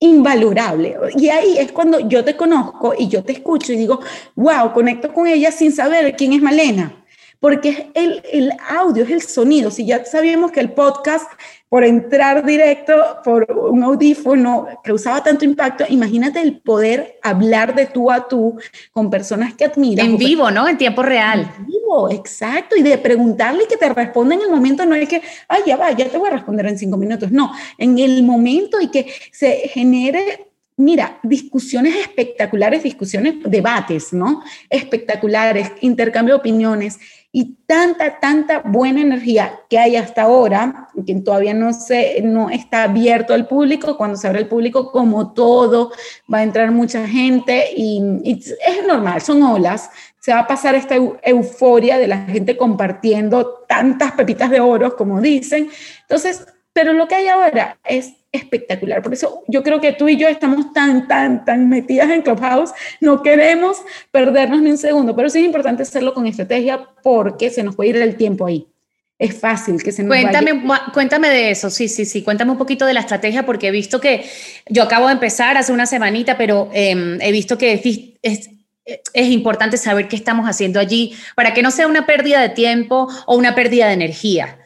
invalorable. 0.00 0.96
Y 1.16 1.28
ahí 1.28 1.58
es 1.58 1.72
cuando 1.72 2.08
yo 2.08 2.24
te 2.24 2.36
conozco 2.36 2.94
y 2.98 3.08
yo 3.08 3.22
te 3.22 3.32
escucho 3.32 3.72
y 3.72 3.76
digo, 3.76 4.00
wow, 4.34 4.72
conecto 4.72 5.12
con 5.12 5.26
ella 5.26 5.52
sin 5.52 5.72
saber 5.72 6.16
quién 6.16 6.32
es 6.32 6.42
Malena. 6.42 6.99
Porque 7.40 7.90
el, 7.94 8.22
el 8.30 8.52
audio, 8.68 9.02
es 9.02 9.10
el 9.10 9.22
sonido. 9.22 9.70
Si 9.70 9.86
ya 9.86 10.04
sabíamos 10.04 10.52
que 10.52 10.60
el 10.60 10.72
podcast 10.72 11.26
por 11.70 11.84
entrar 11.84 12.44
directo 12.44 12.92
por 13.24 13.50
un 13.50 13.82
audífono 13.82 14.66
causaba 14.84 15.22
tanto 15.22 15.44
impacto, 15.44 15.84
imagínate 15.88 16.40
el 16.40 16.60
poder 16.60 17.18
hablar 17.22 17.74
de 17.74 17.86
tú 17.86 18.10
a 18.10 18.28
tú 18.28 18.58
con 18.92 19.08
personas 19.08 19.54
que 19.54 19.64
admiras. 19.64 20.04
En 20.04 20.18
vivo, 20.18 20.50
¿no? 20.50 20.68
En 20.68 20.76
tiempo 20.76 21.02
real. 21.02 21.50
En 21.58 21.66
vivo, 21.66 22.10
exacto. 22.10 22.76
Y 22.76 22.82
de 22.82 22.98
preguntarle 22.98 23.66
que 23.66 23.76
te 23.76 23.88
responda 23.88 24.34
en 24.34 24.42
el 24.42 24.50
momento, 24.50 24.84
no 24.84 24.94
es 24.94 25.08
que, 25.08 25.22
ay, 25.48 25.62
ya 25.64 25.76
va, 25.76 25.92
ya 25.92 26.08
te 26.08 26.18
voy 26.18 26.28
a 26.28 26.32
responder 26.32 26.66
en 26.66 26.76
cinco 26.76 26.96
minutos. 26.96 27.30
No, 27.30 27.52
en 27.78 27.98
el 27.98 28.22
momento 28.22 28.80
y 28.80 28.88
que 28.88 29.06
se 29.32 29.68
genere 29.68 30.50
mira, 30.80 31.20
discusiones 31.22 31.94
espectaculares, 31.94 32.82
discusiones, 32.82 33.34
debates, 33.44 34.14
¿no? 34.14 34.42
Espectaculares, 34.70 35.72
intercambio 35.82 36.34
de 36.34 36.40
opiniones 36.40 36.98
y 37.32 37.56
tanta, 37.66 38.18
tanta 38.18 38.58
buena 38.58 39.00
energía 39.00 39.60
que 39.68 39.78
hay 39.78 39.94
hasta 39.94 40.22
ahora, 40.22 40.88
que 41.06 41.14
todavía 41.16 41.54
no, 41.54 41.72
se, 41.72 42.20
no 42.22 42.50
está 42.50 42.84
abierto 42.84 43.34
al 43.34 43.46
público, 43.46 43.96
cuando 43.96 44.16
se 44.16 44.26
abre 44.26 44.40
el 44.40 44.48
público, 44.48 44.90
como 44.90 45.32
todo, 45.32 45.92
va 46.32 46.38
a 46.38 46.42
entrar 46.42 46.72
mucha 46.72 47.06
gente 47.06 47.68
y, 47.76 48.02
es 48.24 48.86
normal, 48.86 49.20
son 49.20 49.42
olas, 49.44 49.90
se 50.18 50.32
va 50.32 50.40
a 50.40 50.46
pasar 50.46 50.74
esta 50.74 50.96
euforia 51.22 51.98
de 51.98 52.08
la 52.08 52.18
gente 52.26 52.56
compartiendo 52.56 53.64
tantas 53.68 54.12
pepitas 54.12 54.50
de 54.50 54.60
oro, 54.60 54.96
como 54.96 55.20
dicen. 55.20 55.70
Entonces, 56.02 56.46
pero 56.72 56.92
lo 56.92 57.06
que 57.06 57.14
hay 57.14 57.28
ahora 57.28 57.78
es 57.84 58.14
espectacular. 58.32 59.02
Por 59.02 59.12
eso 59.12 59.42
yo 59.48 59.62
creo 59.62 59.80
que 59.80 59.92
tú 59.92 60.08
y 60.08 60.16
yo 60.16 60.28
estamos 60.28 60.72
tan, 60.72 61.08
tan, 61.08 61.44
tan 61.44 61.68
metidas 61.68 62.10
en 62.10 62.22
Clubhouse, 62.22 62.72
no 63.00 63.22
queremos 63.22 63.78
perdernos 64.10 64.62
ni 64.62 64.70
un 64.70 64.78
segundo, 64.78 65.16
pero 65.16 65.28
sí 65.28 65.40
es 65.40 65.44
importante 65.44 65.82
hacerlo 65.82 66.14
con 66.14 66.26
estrategia 66.26 66.88
porque 67.02 67.50
se 67.50 67.62
nos 67.62 67.74
puede 67.74 67.90
ir 67.90 67.96
el 67.96 68.16
tiempo 68.16 68.46
ahí. 68.46 68.66
Es 69.18 69.38
fácil 69.38 69.82
que 69.82 69.92
se 69.92 70.02
nos 70.02 70.08
cuéntame, 70.08 70.52
vaya. 70.64 70.84
Cuéntame 70.94 71.28
de 71.28 71.50
eso, 71.50 71.68
sí, 71.68 71.88
sí, 71.88 72.06
sí, 72.06 72.22
cuéntame 72.22 72.52
un 72.52 72.58
poquito 72.58 72.86
de 72.86 72.94
la 72.94 73.00
estrategia 73.00 73.44
porque 73.44 73.68
he 73.68 73.70
visto 73.70 74.00
que 74.00 74.24
yo 74.66 74.82
acabo 74.82 75.08
de 75.08 75.12
empezar 75.12 75.58
hace 75.58 75.72
una 75.72 75.84
semanita, 75.84 76.38
pero 76.38 76.70
eh, 76.72 77.18
he 77.20 77.32
visto 77.32 77.58
que 77.58 77.74
es, 78.22 78.50
es 78.84 79.28
importante 79.28 79.76
saber 79.76 80.08
qué 80.08 80.16
estamos 80.16 80.46
haciendo 80.46 80.80
allí 80.80 81.14
para 81.34 81.52
que 81.52 81.62
no 81.62 81.70
sea 81.70 81.86
una 81.86 82.06
pérdida 82.06 82.40
de 82.40 82.48
tiempo 82.50 83.08
o 83.26 83.36
una 83.36 83.54
pérdida 83.54 83.88
de 83.88 83.92
energía. 83.92 84.58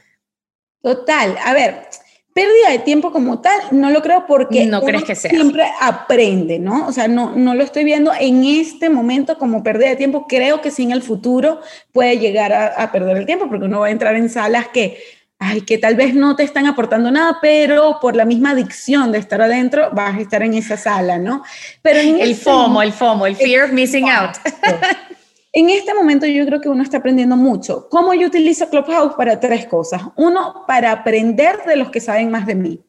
Total, 0.82 1.36
a 1.44 1.52
ver, 1.54 1.88
pérdida 2.34 2.70
de 2.70 2.80
tiempo 2.80 3.12
como 3.12 3.40
tal, 3.40 3.58
no 3.70 3.90
lo 3.90 4.02
creo 4.02 4.26
porque 4.26 4.66
no 4.66 4.82
crees 4.82 5.04
que 5.04 5.14
sea. 5.14 5.30
siempre 5.30 5.64
aprende, 5.80 6.58
¿no? 6.58 6.88
O 6.88 6.92
sea, 6.92 7.06
no, 7.06 7.30
no 7.36 7.54
lo 7.54 7.62
estoy 7.62 7.84
viendo 7.84 8.12
en 8.18 8.44
este 8.44 8.90
momento 8.90 9.38
como 9.38 9.62
pérdida 9.62 9.90
de 9.90 9.96
tiempo. 9.96 10.26
Creo 10.28 10.60
que 10.60 10.72
sí 10.72 10.82
en 10.82 10.90
el 10.90 11.00
futuro 11.00 11.60
puede 11.92 12.18
llegar 12.18 12.52
a, 12.52 12.90
perder 12.90 13.18
el 13.18 13.26
tiempo 13.26 13.48
porque 13.48 13.64
uno 13.66 13.80
va 13.80 13.86
a 13.86 13.90
entrar 13.90 14.16
en 14.16 14.28
salas 14.28 14.66
que, 14.68 14.98
ay, 15.38 15.60
que 15.60 15.78
tal 15.78 15.94
vez 15.94 16.12
no 16.14 16.34
te 16.34 16.42
están 16.42 16.66
aportando 16.66 17.12
nada, 17.12 17.38
pero 17.40 17.98
por 18.00 18.16
la 18.16 18.24
misma 18.24 18.50
adicción 18.50 19.12
de 19.12 19.18
estar 19.18 19.40
adentro 19.40 19.90
vas 19.92 20.16
a 20.16 20.20
estar 20.20 20.42
en 20.42 20.54
esa 20.54 20.76
sala, 20.76 21.18
¿no? 21.18 21.44
Pero 21.82 22.00
el 22.00 22.34
FOMO, 22.34 22.82
el 22.82 22.92
FOMO, 22.92 23.26
el 23.26 23.36
fear 23.36 23.66
of 23.66 23.72
missing 23.72 24.10
out. 24.10 24.36
En 25.56 25.70
este 25.70 25.94
momento 25.94 26.26
yo 26.26 26.44
creo 26.46 26.60
que 26.60 26.68
uno 26.68 26.82
está 26.82 26.96
aprendiendo 26.96 27.36
mucho. 27.36 27.88
¿Cómo 27.88 28.12
yo 28.12 28.26
utilizo 28.26 28.68
Clubhouse 28.68 29.14
para 29.14 29.38
tres 29.38 29.66
cosas? 29.66 30.02
Uno, 30.16 30.64
para 30.66 30.90
aprender 30.90 31.58
de 31.64 31.76
los 31.76 31.90
que 31.90 32.00
saben 32.00 32.28
más 32.28 32.44
de 32.44 32.56
mí. 32.56 32.84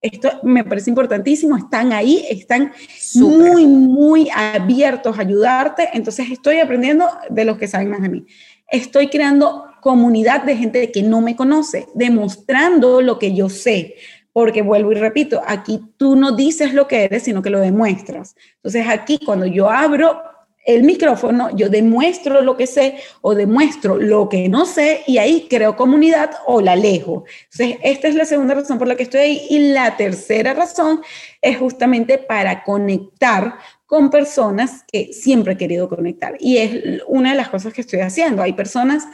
Esto 0.00 0.28
me 0.42 0.64
parece 0.64 0.90
importantísimo, 0.90 1.56
están 1.56 1.92
ahí, 1.92 2.24
están 2.28 2.72
muy, 3.14 3.66
muy 3.66 4.28
abiertos 4.34 5.16
a 5.16 5.22
ayudarte, 5.22 5.90
entonces 5.92 6.28
estoy 6.30 6.58
aprendiendo 6.58 7.08
de 7.30 7.44
los 7.44 7.56
que 7.56 7.68
saben 7.68 7.90
más 7.90 8.02
de 8.02 8.08
mí. 8.08 8.26
Estoy 8.68 9.08
creando 9.08 9.66
comunidad 9.80 10.42
de 10.42 10.56
gente 10.56 10.90
que 10.90 11.04
no 11.04 11.20
me 11.20 11.36
conoce, 11.36 11.86
demostrando 11.94 13.00
lo 13.00 13.20
que 13.20 13.32
yo 13.32 13.48
sé, 13.48 13.94
porque 14.32 14.62
vuelvo 14.62 14.90
y 14.90 14.96
repito, 14.96 15.40
aquí 15.46 15.80
tú 15.96 16.16
no 16.16 16.32
dices 16.32 16.74
lo 16.74 16.88
que 16.88 17.04
eres, 17.04 17.24
sino 17.24 17.42
que 17.42 17.50
lo 17.50 17.60
demuestras. 17.60 18.34
Entonces 18.56 18.86
aquí 18.88 19.18
cuando 19.24 19.46
yo 19.46 19.70
abro 19.70 20.20
el 20.68 20.82
micrófono, 20.82 21.48
yo 21.56 21.70
demuestro 21.70 22.42
lo 22.42 22.54
que 22.58 22.66
sé 22.66 22.96
o 23.22 23.34
demuestro 23.34 23.96
lo 23.96 24.28
que 24.28 24.50
no 24.50 24.66
sé 24.66 25.02
y 25.06 25.16
ahí 25.16 25.46
creo 25.48 25.76
comunidad 25.76 26.30
o 26.46 26.60
la 26.60 26.72
alejo. 26.72 27.24
Entonces, 27.50 27.78
esta 27.82 28.08
es 28.08 28.14
la 28.14 28.26
segunda 28.26 28.52
razón 28.52 28.78
por 28.78 28.86
la 28.86 28.94
que 28.94 29.04
estoy 29.04 29.20
ahí. 29.20 29.46
Y 29.48 29.72
la 29.72 29.96
tercera 29.96 30.52
razón 30.52 31.00
es 31.40 31.56
justamente 31.56 32.18
para 32.18 32.64
conectar 32.64 33.56
con 33.86 34.10
personas 34.10 34.84
que 34.92 35.14
siempre 35.14 35.54
he 35.54 35.56
querido 35.56 35.88
conectar. 35.88 36.36
Y 36.38 36.58
es 36.58 37.02
una 37.06 37.30
de 37.30 37.36
las 37.38 37.48
cosas 37.48 37.72
que 37.72 37.80
estoy 37.80 38.00
haciendo. 38.00 38.42
Hay 38.42 38.52
personas 38.52 39.08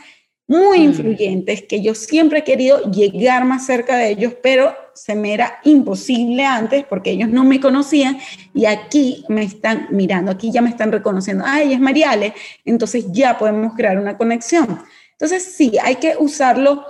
muy 0.46 0.80
mm. 0.80 0.82
influyentes 0.82 1.62
que 1.62 1.82
yo 1.82 1.94
siempre 1.94 2.40
he 2.40 2.44
querido 2.44 2.82
llegar 2.90 3.44
más 3.44 3.66
cerca 3.66 3.96
de 3.96 4.10
ellos, 4.10 4.34
pero 4.42 4.74
se 4.94 5.14
me 5.14 5.32
era 5.32 5.58
imposible 5.64 6.44
antes 6.44 6.84
porque 6.84 7.10
ellos 7.10 7.28
no 7.28 7.44
me 7.44 7.60
conocían 7.60 8.18
y 8.52 8.66
aquí 8.66 9.24
me 9.28 9.42
están 9.42 9.88
mirando, 9.90 10.30
aquí 10.30 10.52
ya 10.52 10.62
me 10.62 10.70
están 10.70 10.92
reconociendo, 10.92 11.44
ay, 11.46 11.72
es 11.72 11.80
Mariale, 11.80 12.34
entonces 12.64 13.06
ya 13.10 13.38
podemos 13.38 13.74
crear 13.74 13.98
una 13.98 14.16
conexión. 14.16 14.80
Entonces 15.12 15.54
sí, 15.56 15.72
hay 15.82 15.96
que 15.96 16.16
usarlo, 16.18 16.84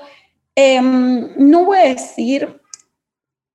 em, 0.54 1.30
no 1.36 1.64
voy 1.64 1.78
a 1.78 1.88
decir 1.88 2.60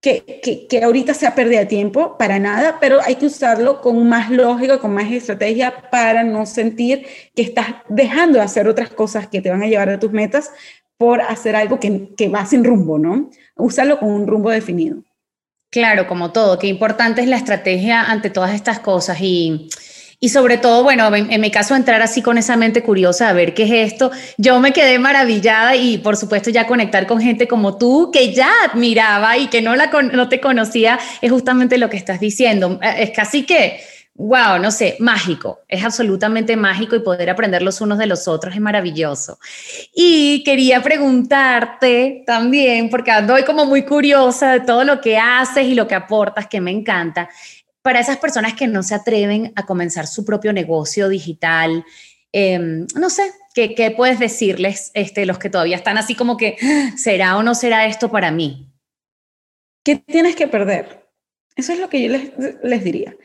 que, 0.01 0.67
que, 0.69 0.83
ahorita 0.83 1.13
sea 1.13 1.35
pérdida 1.35 1.59
de 1.59 1.65
tiempo, 1.65 2.17
para 2.17 2.39
nada, 2.39 2.77
pero 2.79 2.99
hay 3.03 3.15
que 3.15 3.25
usarlo 3.25 3.81
con 3.81 4.07
más 4.07 4.29
lógica, 4.31 4.79
con 4.79 4.93
más 4.93 5.11
estrategia 5.11 5.89
para 5.91 6.23
no 6.23 6.45
sentir 6.45 7.05
que 7.35 7.41
estás 7.41 7.67
dejando 7.89 8.37
de 8.37 8.45
hacer 8.45 8.67
otras 8.67 8.89
cosas 8.89 9.27
que 9.27 9.41
te 9.41 9.49
van 9.49 9.61
a 9.61 9.67
llevar 9.67 9.89
a 9.89 9.99
tus 9.99 10.11
metas 10.11 10.51
por 10.97 11.21
hacer 11.21 11.55
algo 11.55 11.79
que, 11.79 12.09
que 12.15 12.29
va 12.29 12.45
sin 12.45 12.63
rumbo, 12.63 12.97
¿no? 12.97 13.29
Usarlo 13.55 13.99
con 13.99 14.09
un 14.09 14.27
rumbo 14.27 14.49
definido. 14.49 15.03
Claro, 15.69 16.07
como 16.07 16.31
todo, 16.31 16.57
qué 16.57 16.67
importante 16.67 17.21
es 17.21 17.27
la 17.27 17.35
estrategia 17.35 18.01
ante 18.03 18.29
todas 18.29 18.55
estas 18.55 18.79
cosas 18.79 19.17
y 19.21 19.69
Y 20.21 20.29
sobre 20.29 20.57
todo, 20.57 20.83
bueno, 20.83 21.15
en, 21.15 21.39
mi 21.39 21.49
caso, 21.49 21.75
entrar 21.75 22.01
así 22.01 22.21
con 22.21 22.37
esa 22.37 22.57
mente 22.57 22.83
curiosa 22.83 23.29
a 23.29 23.33
ver 23.33 23.53
qué 23.53 23.63
es 23.63 23.93
esto. 23.93 24.11
Yo 24.37 24.59
me 24.59 24.73
quedé 24.73 24.99
maravillada 24.99 25.77
y 25.77 25.97
por 25.97 26.17
supuesto 26.17 26.49
ya 26.49 26.67
conectar 26.67 27.07
con 27.07 27.21
gente 27.21 27.47
como 27.47 27.77
tú 27.77 28.11
que 28.11 28.33
ya 28.33 28.51
admiraba 28.69 29.37
y 29.37 29.47
que 29.47 29.61
no, 29.61 29.77
la, 29.77 29.87
no 29.87 30.27
te 30.27 30.41
conocía 30.41 30.99
es 31.21 31.31
justamente 31.31 31.77
lo 31.77 31.89
que 31.89 31.95
estás 31.95 32.19
diciendo. 32.19 32.81
Eh, 32.83 32.95
es 33.03 33.11
casi 33.11 33.43
que, 33.43 33.79
wow, 34.15 34.59
no 34.61 34.71
sé, 34.71 34.97
mágico. 34.99 35.61
Es 35.69 35.85
absolutamente 35.85 36.57
mágico 36.57 36.97
y 36.97 36.99
poder 36.99 37.29
aprender 37.29 37.61
los 37.61 37.79
unos 37.79 37.97
de 37.97 38.07
los 38.07 38.27
otros 38.27 38.53
es 38.53 38.59
maravilloso. 38.59 39.39
Y 39.95 40.43
quería 40.43 40.83
preguntarte 40.83 42.23
también, 42.25 42.89
porque 42.89 43.11
ando 43.11 43.35
como 43.45 43.65
muy 43.65 43.83
curiosa 43.83 44.51
de 44.51 44.59
todo 44.59 44.83
lo 44.83 44.99
que 44.99 45.17
haces 45.17 45.65
y 45.65 45.75
lo 45.75 45.87
que 45.87 45.95
aportas, 45.95 46.47
que 46.47 46.59
me 46.59 46.71
encanta 46.71 47.29
para 47.81 47.99
esas 47.99 48.17
personas 48.17 48.53
que 48.53 48.67
no 48.67 48.83
se 48.83 48.95
atreven 48.95 49.53
a 49.55 49.65
comenzar 49.65 50.07
su 50.07 50.25
propio 50.25 50.53
negocio 50.53 51.09
digital, 51.09 51.85
em, 52.31 52.85
no 52.95 53.09
sé, 53.09 53.31
¿qué, 53.53 53.93
puedes 53.95 54.19
decirles, 54.19 54.91
este, 54.93 55.25
los 55.25 55.39
que 55.39 55.49
todavía 55.49 55.75
están 55.75 55.97
así 55.97 56.15
como 56.15 56.37
que, 56.37 56.57
¿será 56.97 57.37
o 57.37 57.43
no 57.43 57.55
será 57.55 57.85
esto 57.85 58.09
para 58.11 58.31
mí? 58.31 58.67
¿Qué 59.83 59.95
tienes 59.95 60.35
que 60.35 60.47
perder? 60.47 61.07
Eso 61.55 61.73
es 61.73 61.79
lo 61.79 61.89
que 61.89 62.01
yo 62.01 62.09
les, 62.09 62.31
les 62.63 62.83
diría. 62.83 63.15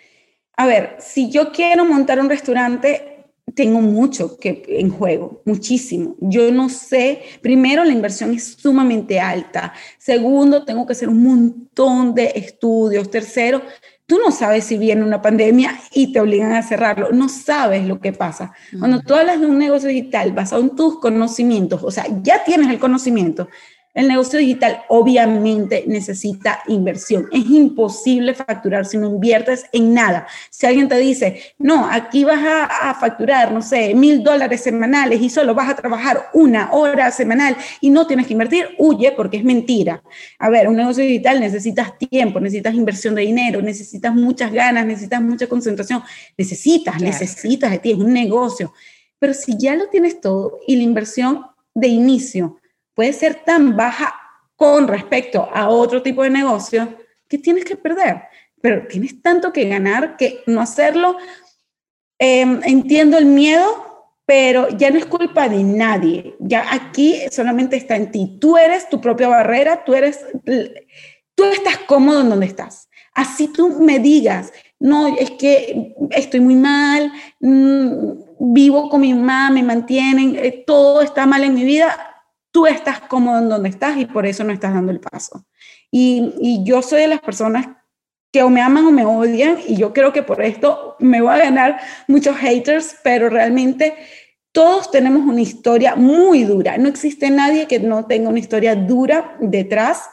A 0.57 0.67
ver, 0.67 0.97
si 1.01 1.31
yo 1.31 1.53
quiero 1.53 1.85
montar 1.85 2.21
un 2.21 2.29
restaurante, 2.29 3.15
tengo 3.55 3.81
mucho 3.81 4.39
que 4.39 4.63
en 4.67 4.91
juego, 4.91 5.43
muchísimo. 5.45 6.17
Yo 6.21 6.51
no 6.51 6.69
sé, 6.69 7.23
primero 7.43 7.85
la 7.85 7.93
inversión 7.93 8.33
es 8.33 8.57
sumamente 8.59 9.21
alta. 9.21 9.73
Segundo, 9.99 10.65
tengo 10.65 10.87
que 10.87 10.93
hacer 10.93 11.09
un 11.09 11.23
montón 11.23 12.15
de 12.15 12.33
estudios. 12.35 13.11
Tercero, 13.11 13.63
Tú 14.07 14.19
no 14.19 14.31
sabes 14.31 14.65
si 14.65 14.77
viene 14.77 15.03
una 15.03 15.23
pandemia 15.23 15.81
y 15.93 16.13
te 16.13 16.21
obligan 16.21 16.53
a 16.53 16.63
cerrarlo, 16.63 17.11
no 17.13 17.31
sabes 17.31 17.87
lo 17.87 18.01
que 18.01 18.13
pasa. 18.13 18.53
Cuando 18.79 19.01
tú 19.01 19.15
hablas 19.15 19.41
de 19.41 19.47
un 19.47 19.59
negocio 19.59 19.89
digital 19.89 20.33
basado 20.33 20.61
en 20.61 20.77
tus 20.77 21.01
conocimientos, 21.01 21.83
o 21.83 21.91
sea, 21.91 22.05
ya 22.23 22.45
tienes 22.45 22.69
el 22.69 22.79
conocimiento, 22.79 23.49
el 23.95 24.09
negocio 24.09 24.41
digital 24.41 24.83
obviamente 24.89 25.85
necesita 25.87 26.61
inversión. 26.67 27.29
Es 27.33 27.47
imposible 27.47 28.35
facturar 28.35 28.87
si 28.87 28.99
no 28.99 29.07
inviertes 29.07 29.67
en 29.73 29.95
nada. 29.95 30.27
Si 30.51 30.67
alguien 30.67 30.89
te 30.89 30.99
dice, 30.99 31.41
no, 31.59 31.89
aquí 31.89 32.25
vas 32.25 32.41
a, 32.45 32.95
facturar, 32.95 33.53
no 33.53 33.63
sé, 33.63 33.95
mil 33.95 34.23
dólares 34.23 34.63
semanales 34.63 35.21
y 35.21 35.31
solo 35.31 35.55
vas 35.55 35.71
a 35.71 35.77
trabajar 35.77 36.29
una 36.33 36.73
hora 36.73 37.11
semanal 37.13 37.57
y 37.81 37.91
no 37.91 38.07
tienes 38.07 38.27
que 38.27 38.33
invertir, 38.33 38.69
huye 38.79 39.13
porque 39.13 39.37
es 39.37 39.45
mentira. 39.45 40.03
A 40.41 40.51
ver, 40.51 40.69
un 40.69 40.77
negocio 40.77 41.05
digital 41.05 41.39
necesitas 41.39 41.97
tiempo, 41.97 42.41
necesitas 42.41 42.75
inversión 42.75 43.15
de 43.15 43.23
dinero, 43.23 43.63
necesitas 43.63 44.13
muchas 44.13 44.53
ganas, 44.53 44.85
necesitas 44.87 45.23
mucha 45.23 45.47
concentración, 45.47 46.03
necesitas, 46.37 47.01
necesitas 47.01 47.71
de 47.71 47.79
ti, 47.79 47.93
es 47.93 47.99
un 47.99 48.13
negocio. 48.13 48.73
Pero 49.21 49.35
si 49.35 49.57
ya 49.57 49.77
lo 49.77 49.89
tienes 49.89 50.21
todo 50.21 50.59
y 50.67 50.77
la 50.77 50.83
inversión 50.83 51.47
de 51.75 51.89
inicio, 51.89 52.59
puede 52.95 53.13
ser 53.13 53.45
tan 53.45 53.77
baja 53.77 54.15
con 54.57 54.89
respecto 54.89 55.49
a 55.53 55.69
otro 55.69 56.03
tipo 56.03 56.23
de 56.23 56.31
negocio 56.31 56.97
que 57.29 57.39
tienes 57.39 57.65
que 57.65 57.77
perder, 57.77 58.23
pero 58.61 58.87
tienes 58.87 59.21
tanto 59.21 59.53
que 59.53 59.69
ganar 59.69 60.17
que 60.17 60.43
no 60.47 60.61
hacerlo. 60.61 61.17
Em, 62.19 62.61
entiendo 62.65 63.19
el 63.19 63.27
miedo, 63.27 63.95
pero 64.27 64.69
ya 64.71 64.91
no 64.91 64.99
es 64.99 65.07
culpa 65.07 65.49
de 65.49 65.63
nadie. 65.63 66.37
Ya 66.39 66.73
aquí 66.73 67.21
solamente 67.31 67.77
está 67.77 67.97
en 67.97 68.11
ti. 68.11 68.39
Tú 68.41 68.57
eres 68.57 68.89
tu 68.89 69.01
propia 69.01 69.29
barrera, 69.29 69.85
tú 69.85 69.95
eres, 69.95 70.25
tú 71.35 71.45
estás 71.45 71.79
cómodo 71.87 72.21
en 72.21 72.31
donde 72.31 72.47
estás. 72.47 72.89
Así 73.15 73.49
tú 73.49 73.81
me 73.81 73.99
digas, 73.99 74.53
no, 74.81 75.17
es 75.17 75.31
que 75.33 75.95
estoy 76.11 76.41
muy 76.41 76.57
mal, 76.57 77.13
mm, 77.41 78.53
vivo 78.53 78.89
con 78.89 79.01
mi 79.01 79.15
mamá, 79.15 79.51
me 79.51 79.63
mantienen, 79.63 80.37
eh, 80.37 80.65
todo 80.67 81.01
está 81.01 81.25
mal 81.25 81.45
en 81.45 81.55
mi 81.55 81.65
vida, 81.65 82.14
tú 82.55 82.69
estás 82.69 83.01
cómodo 83.01 83.41
en 83.41 83.49
donde 83.49 83.69
estás 83.69 83.97
y 83.99 84.07
por 84.07 84.27
eso 84.27 84.45
no 84.45 84.53
estás 84.53 84.73
dando 84.73 84.93
el 84.93 85.01
paso. 85.01 85.45
Y, 85.91 86.63
yo 86.65 86.83
soy 86.83 87.01
de 87.01 87.09
las 87.09 87.21
personas 87.21 87.67
que 88.33 88.45
o 88.45 88.49
me 88.49 88.61
aman 88.61 88.87
o 88.87 88.93
me 88.93 89.05
odian 89.05 89.59
y 89.67 89.77
yo 89.77 89.93
creo 89.93 90.13
que 90.13 90.23
por 90.23 90.41
esto 90.41 90.95
me 91.01 91.21
voy 91.21 91.35
a 91.35 91.39
ganar 91.39 91.81
muchos 92.07 92.37
haters, 92.37 92.97
pero 93.03 93.29
realmente 93.29 93.97
todos 94.53 94.93
tenemos 94.93 95.27
una 95.27 95.41
historia 95.41 95.97
muy 95.97 96.45
dura. 96.45 96.79
No 96.79 96.89
existe 96.89 97.29
nadie 97.29 97.67
que 97.67 97.81
no 97.81 98.07
tenga 98.07 98.29
una 98.29 98.39
historia 98.39 98.77
dura 98.77 99.37
detrás 99.41 100.09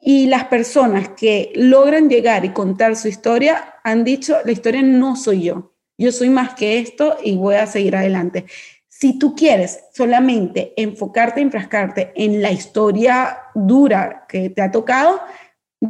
y 0.00 0.26
las 0.26 0.46
personas 0.46 1.10
que 1.10 1.52
logran 1.54 2.10
llegar 2.10 2.44
y 2.44 2.50
contar 2.50 2.96
su 2.96 3.06
historia 3.06 3.76
han 3.84 4.02
dicho, 4.02 4.38
la 4.44 4.50
historia 4.50 4.82
no 4.82 5.14
soy 5.14 5.42
yo, 5.42 5.72
yo 5.96 6.10
soy 6.10 6.30
más 6.30 6.54
que 6.54 6.80
esto 6.80 7.16
y 7.22 7.36
voy 7.36 7.54
a 7.54 7.66
seguir 7.68 7.94
adelante. 7.94 8.46
Si 9.00 9.18
tú 9.18 9.34
quieres 9.34 9.80
solamente 9.94 10.74
enfocarte, 10.76 11.40
enfrascarte 11.40 12.12
en 12.14 12.42
la 12.42 12.52
historia 12.52 13.38
dura 13.54 14.26
que 14.28 14.50
te 14.50 14.60
ha 14.60 14.70
tocado, 14.70 15.22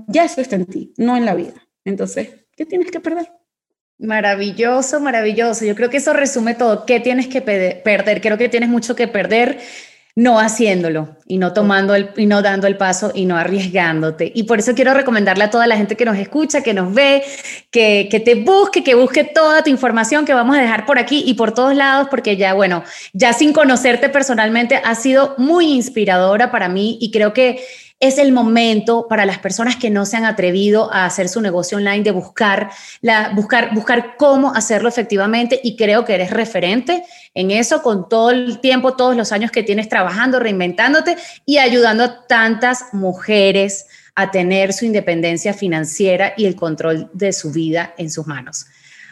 ya 0.06 0.24
eso 0.24 0.40
está 0.40 0.54
en 0.54 0.66
ti, 0.66 0.94
no 0.96 1.16
en 1.16 1.24
la 1.24 1.34
vida. 1.34 1.54
Entonces, 1.84 2.28
¿qué 2.54 2.64
tienes 2.64 2.92
que 2.92 3.00
perder? 3.00 3.32
Maravilloso, 3.98 5.00
maravilloso. 5.00 5.64
Yo 5.64 5.74
creo 5.74 5.90
que 5.90 5.96
eso 5.96 6.12
resume 6.12 6.54
todo. 6.54 6.86
¿Qué 6.86 7.00
tienes 7.00 7.26
que 7.26 7.42
perder? 7.42 8.20
Creo 8.20 8.38
que 8.38 8.48
tienes 8.48 8.68
mucho 8.68 8.94
que 8.94 9.08
perder 9.08 9.58
no 10.16 10.38
haciéndolo 10.38 11.16
y 11.26 11.38
no 11.38 11.52
tomando 11.52 11.94
el, 11.94 12.10
y 12.16 12.26
no 12.26 12.42
dando 12.42 12.66
el 12.66 12.76
paso 12.76 13.12
y 13.14 13.24
no 13.24 13.36
arriesgándote. 13.36 14.30
Y 14.34 14.44
por 14.44 14.58
eso 14.58 14.74
quiero 14.74 14.94
recomendarle 14.94 15.44
a 15.44 15.50
toda 15.50 15.66
la 15.66 15.76
gente 15.76 15.96
que 15.96 16.04
nos 16.04 16.18
escucha, 16.18 16.62
que 16.62 16.74
nos 16.74 16.92
ve, 16.92 17.22
que, 17.70 18.08
que 18.10 18.20
te 18.20 18.34
busque, 18.34 18.82
que 18.82 18.94
busque 18.94 19.24
toda 19.24 19.62
tu 19.62 19.70
información 19.70 20.24
que 20.24 20.34
vamos 20.34 20.56
a 20.56 20.60
dejar 20.60 20.86
por 20.86 20.98
aquí 20.98 21.22
y 21.26 21.34
por 21.34 21.52
todos 21.52 21.74
lados, 21.74 22.08
porque 22.10 22.36
ya, 22.36 22.54
bueno, 22.54 22.82
ya 23.12 23.32
sin 23.32 23.52
conocerte 23.52 24.08
personalmente 24.08 24.80
ha 24.84 24.94
sido 24.94 25.34
muy 25.38 25.72
inspiradora 25.72 26.50
para 26.50 26.68
mí 26.68 26.98
y 27.00 27.10
creo 27.10 27.32
que 27.32 27.64
es 28.00 28.16
el 28.16 28.32
momento 28.32 29.06
para 29.08 29.26
las 29.26 29.38
personas 29.38 29.76
que 29.76 29.90
no 29.90 30.06
se 30.06 30.16
han 30.16 30.24
atrevido 30.24 30.92
a 30.92 31.04
hacer 31.04 31.28
su 31.28 31.42
negocio 31.42 31.76
online 31.76 32.02
de 32.02 32.12
buscar, 32.12 32.70
la, 33.02 33.32
buscar, 33.34 33.74
buscar 33.74 34.16
cómo 34.16 34.54
hacerlo 34.54 34.88
efectivamente 34.88 35.60
y 35.62 35.76
creo 35.76 36.06
que 36.06 36.14
eres 36.14 36.30
referente 36.30 37.04
en 37.34 37.50
eso 37.50 37.82
con 37.82 38.08
todo 38.08 38.30
el 38.30 38.60
tiempo, 38.60 38.94
todos 38.94 39.16
los 39.16 39.32
años 39.32 39.50
que 39.50 39.62
tienes 39.62 39.88
trabajando, 39.88 40.40
reinventándote 40.40 41.16
y 41.46 41.58
ayudando 41.58 42.04
a 42.04 42.26
tantas 42.26 42.92
mujeres 42.92 43.86
a 44.14 44.30
tener 44.30 44.72
su 44.72 44.84
independencia 44.84 45.54
financiera 45.54 46.34
y 46.36 46.46
el 46.46 46.56
control 46.56 47.08
de 47.12 47.32
su 47.32 47.52
vida 47.52 47.94
en 47.96 48.10
sus 48.10 48.26
manos. 48.26 48.66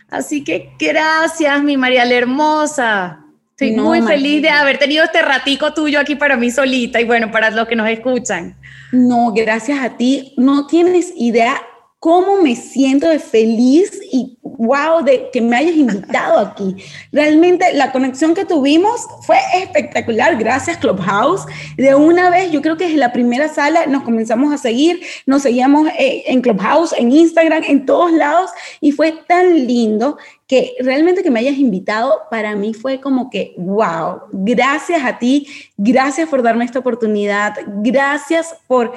Así 0.09 0.43
que 0.43 0.73
gracias, 0.79 1.63
mi 1.63 1.77
María 1.77 2.05
la 2.05 2.15
Hermosa. 2.15 3.25
Estoy 3.51 3.73
muy 3.73 4.03
feliz 4.03 4.41
de 4.41 4.51
haber 4.51 4.79
tenido 4.79 5.05
este 5.05 5.21
ratico 5.21 5.75
tuyo 5.75 5.99
aquí 5.99 6.15
para 6.15 6.37
mí 6.37 6.51
solita 6.51 7.01
y 7.01 7.05
bueno, 7.05 7.31
para 7.33 7.51
los 7.51 7.67
que 7.67 7.75
nos 7.75 7.89
escuchan. 7.89 8.57
No, 8.93 9.33
gracias 9.33 9.81
a 9.81 9.97
ti. 9.97 10.33
No 10.37 10.67
tienes 10.67 11.13
idea 11.17 11.61
cómo 11.99 12.41
me 12.41 12.55
siento 12.55 13.09
de 13.09 13.19
feliz 13.19 13.91
y 14.13 14.39
wow 14.43 15.03
de 15.05 15.31
que 15.33 15.41
me 15.41 15.57
hayas 15.57 15.77
invitado 15.77 16.39
aquí. 16.39 16.77
Realmente 17.13 17.73
la 17.75 17.91
conexión 17.91 18.35
que 18.35 18.45
tuvimos 18.45 19.07
fue 19.23 19.37
espectacular, 19.55 20.37
gracias 20.37 20.77
Clubhouse. 20.77 21.45
De 21.77 21.95
una 21.95 22.31
vez, 22.31 22.53
yo 22.53 22.63
creo 22.63 22.77
que 22.77 22.87
es 22.87 22.95
la 22.95 23.13
primera 23.13 23.49
sala, 23.49 23.87
nos 23.87 24.05
comenzamos 24.05 24.53
a 24.53 24.59
seguir, 24.59 25.01
nos 25.27 25.43
seguíamos 25.43 25.89
eh, 25.99 26.25
en 26.27 26.41
Clubhouse, 26.41 26.93
en 26.93 27.11
Instagram, 27.11 27.65
en 27.67 27.85
todos 27.85 28.13
lados. 28.13 28.51
Y 28.81 28.93
fue 28.93 29.13
tan 29.27 29.67
lindo 29.67 30.19
que 30.47 30.77
realmente 30.81 31.23
que 31.23 31.31
me 31.31 31.41
hayas 31.41 31.59
invitado 31.59 32.23
para 32.31 32.57
mí 32.57 32.75
fue 32.75 33.01
como 33.01 33.29
que, 33.29 33.55
wow, 33.59 34.23
gracias 34.33 35.05
a 35.05 35.19
ti, 35.19 35.47
gracias 35.77 36.29
por 36.29 36.43
darme 36.43 36.65
esta 36.65 36.79
oportunidad, 36.79 37.55
gracias 37.83 38.57
por, 38.67 38.93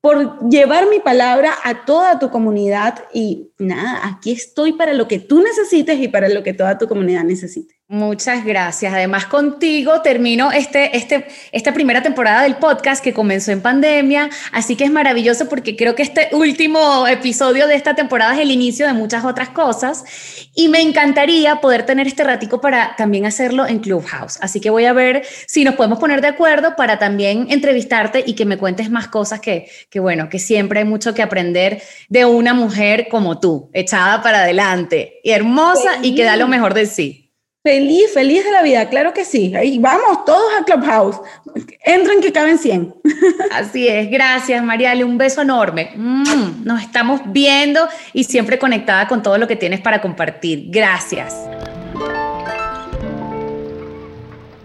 por 0.00 0.48
llevar 0.48 0.88
mi 0.88 1.00
palabra 1.00 1.54
a 1.64 1.84
toda 1.84 2.18
tu 2.18 2.30
comunidad 2.30 3.04
y 3.12 3.50
nada, 3.58 4.06
aquí 4.06 4.32
estoy 4.32 4.72
para 4.74 4.94
lo 4.94 5.08
que 5.08 5.18
tú 5.18 5.40
necesites 5.40 5.98
y 5.98 6.08
para 6.08 6.28
lo 6.28 6.42
que 6.42 6.52
toda 6.52 6.78
tu 6.78 6.86
comunidad 6.86 7.24
necesite. 7.24 7.74
Muchas 7.88 8.44
gracias. 8.44 8.92
Además, 8.92 9.26
contigo 9.26 10.02
termino 10.02 10.50
este, 10.50 10.96
este, 10.96 11.28
esta 11.52 11.72
primera 11.72 12.02
temporada 12.02 12.42
del 12.42 12.56
podcast 12.56 13.02
que 13.02 13.12
comenzó 13.12 13.52
en 13.52 13.60
pandemia, 13.60 14.28
así 14.50 14.74
que 14.74 14.82
es 14.82 14.90
maravilloso 14.90 15.48
porque 15.48 15.76
creo 15.76 15.94
que 15.94 16.02
este 16.02 16.30
último 16.32 17.06
episodio 17.06 17.68
de 17.68 17.76
esta 17.76 17.94
temporada 17.94 18.34
es 18.34 18.40
el 18.40 18.50
inicio 18.50 18.88
de 18.88 18.92
muchas 18.92 19.24
otras 19.24 19.50
cosas 19.50 20.04
y 20.52 20.66
me 20.66 20.80
encantaría 20.80 21.60
poder 21.60 21.86
tener 21.86 22.08
este 22.08 22.24
ratico 22.24 22.60
para 22.60 22.96
también 22.96 23.24
hacerlo 23.24 23.68
en 23.68 23.78
Clubhouse. 23.78 24.40
Así 24.40 24.60
que 24.60 24.70
voy 24.70 24.86
a 24.86 24.92
ver 24.92 25.22
si 25.46 25.62
nos 25.62 25.76
podemos 25.76 26.00
poner 26.00 26.20
de 26.22 26.28
acuerdo 26.28 26.74
para 26.74 26.98
también 26.98 27.46
entrevistarte 27.50 28.24
y 28.26 28.34
que 28.34 28.46
me 28.46 28.58
cuentes 28.58 28.90
más 28.90 29.06
cosas 29.06 29.38
que, 29.38 29.70
que 29.90 30.00
bueno, 30.00 30.28
que 30.28 30.40
siempre 30.40 30.80
hay 30.80 30.86
mucho 30.86 31.14
que 31.14 31.22
aprender 31.22 31.80
de 32.08 32.24
una 32.24 32.52
mujer 32.52 33.06
como 33.08 33.38
tú, 33.38 33.70
echada 33.72 34.22
para 34.24 34.38
adelante, 34.38 35.20
y 35.22 35.30
hermosa 35.30 35.98
y 36.02 36.16
que 36.16 36.24
da 36.24 36.36
lo 36.36 36.48
mejor 36.48 36.74
de 36.74 36.86
sí. 36.86 37.25
Feliz, 37.66 38.14
feliz 38.14 38.44
de 38.44 38.52
la 38.52 38.62
vida, 38.62 38.88
claro 38.88 39.12
que 39.12 39.24
sí. 39.24 39.52
Ahí 39.56 39.80
vamos 39.80 40.24
todos 40.24 40.52
a 40.56 40.62
Clubhouse. 40.62 41.16
Entren 41.84 42.20
que 42.20 42.30
caben 42.30 42.58
100. 42.58 42.94
Así 43.52 43.88
es, 43.88 44.08
gracias 44.08 44.62
Mariale, 44.62 45.02
un 45.02 45.18
beso 45.18 45.42
enorme. 45.42 45.90
Mm, 45.96 46.62
nos 46.62 46.80
estamos 46.80 47.22
viendo 47.26 47.88
y 48.12 48.22
siempre 48.22 48.60
conectada 48.60 49.08
con 49.08 49.20
todo 49.20 49.36
lo 49.36 49.48
que 49.48 49.56
tienes 49.56 49.80
para 49.80 50.00
compartir. 50.00 50.66
Gracias. 50.68 51.34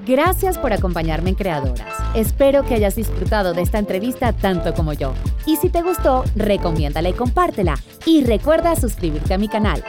Gracias 0.05 0.59
por 0.59 0.71
acompañarme 0.71 1.31
en 1.31 1.35
Creadoras. 1.35 1.97
Espero 2.13 2.63
que 2.65 2.75
hayas 2.75 2.95
disfrutado 2.95 3.55
de 3.55 3.63
esta 3.63 3.79
entrevista 3.79 4.31
tanto 4.31 4.75
como 4.75 4.93
yo. 4.93 5.15
Y 5.47 5.55
si 5.55 5.69
te 5.69 5.81
gustó, 5.81 6.23
recomiéndala 6.35 7.09
y 7.09 7.13
compártela. 7.13 7.79
Y 8.05 8.23
recuerda 8.25 8.75
suscribirte 8.75 9.33
a 9.33 9.39
mi 9.39 9.47
canal. 9.47 9.83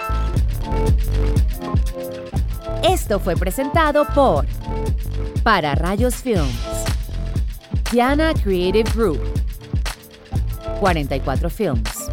Esto 2.82 3.20
fue 3.20 3.36
presentado 3.36 4.04
por 4.12 4.44
Para 5.44 5.76
Rayos 5.76 6.16
Films, 6.16 6.52
Diana 7.92 8.34
Creative 8.34 8.90
Group, 8.92 9.20
44 10.80 11.48
Films. 11.48 12.10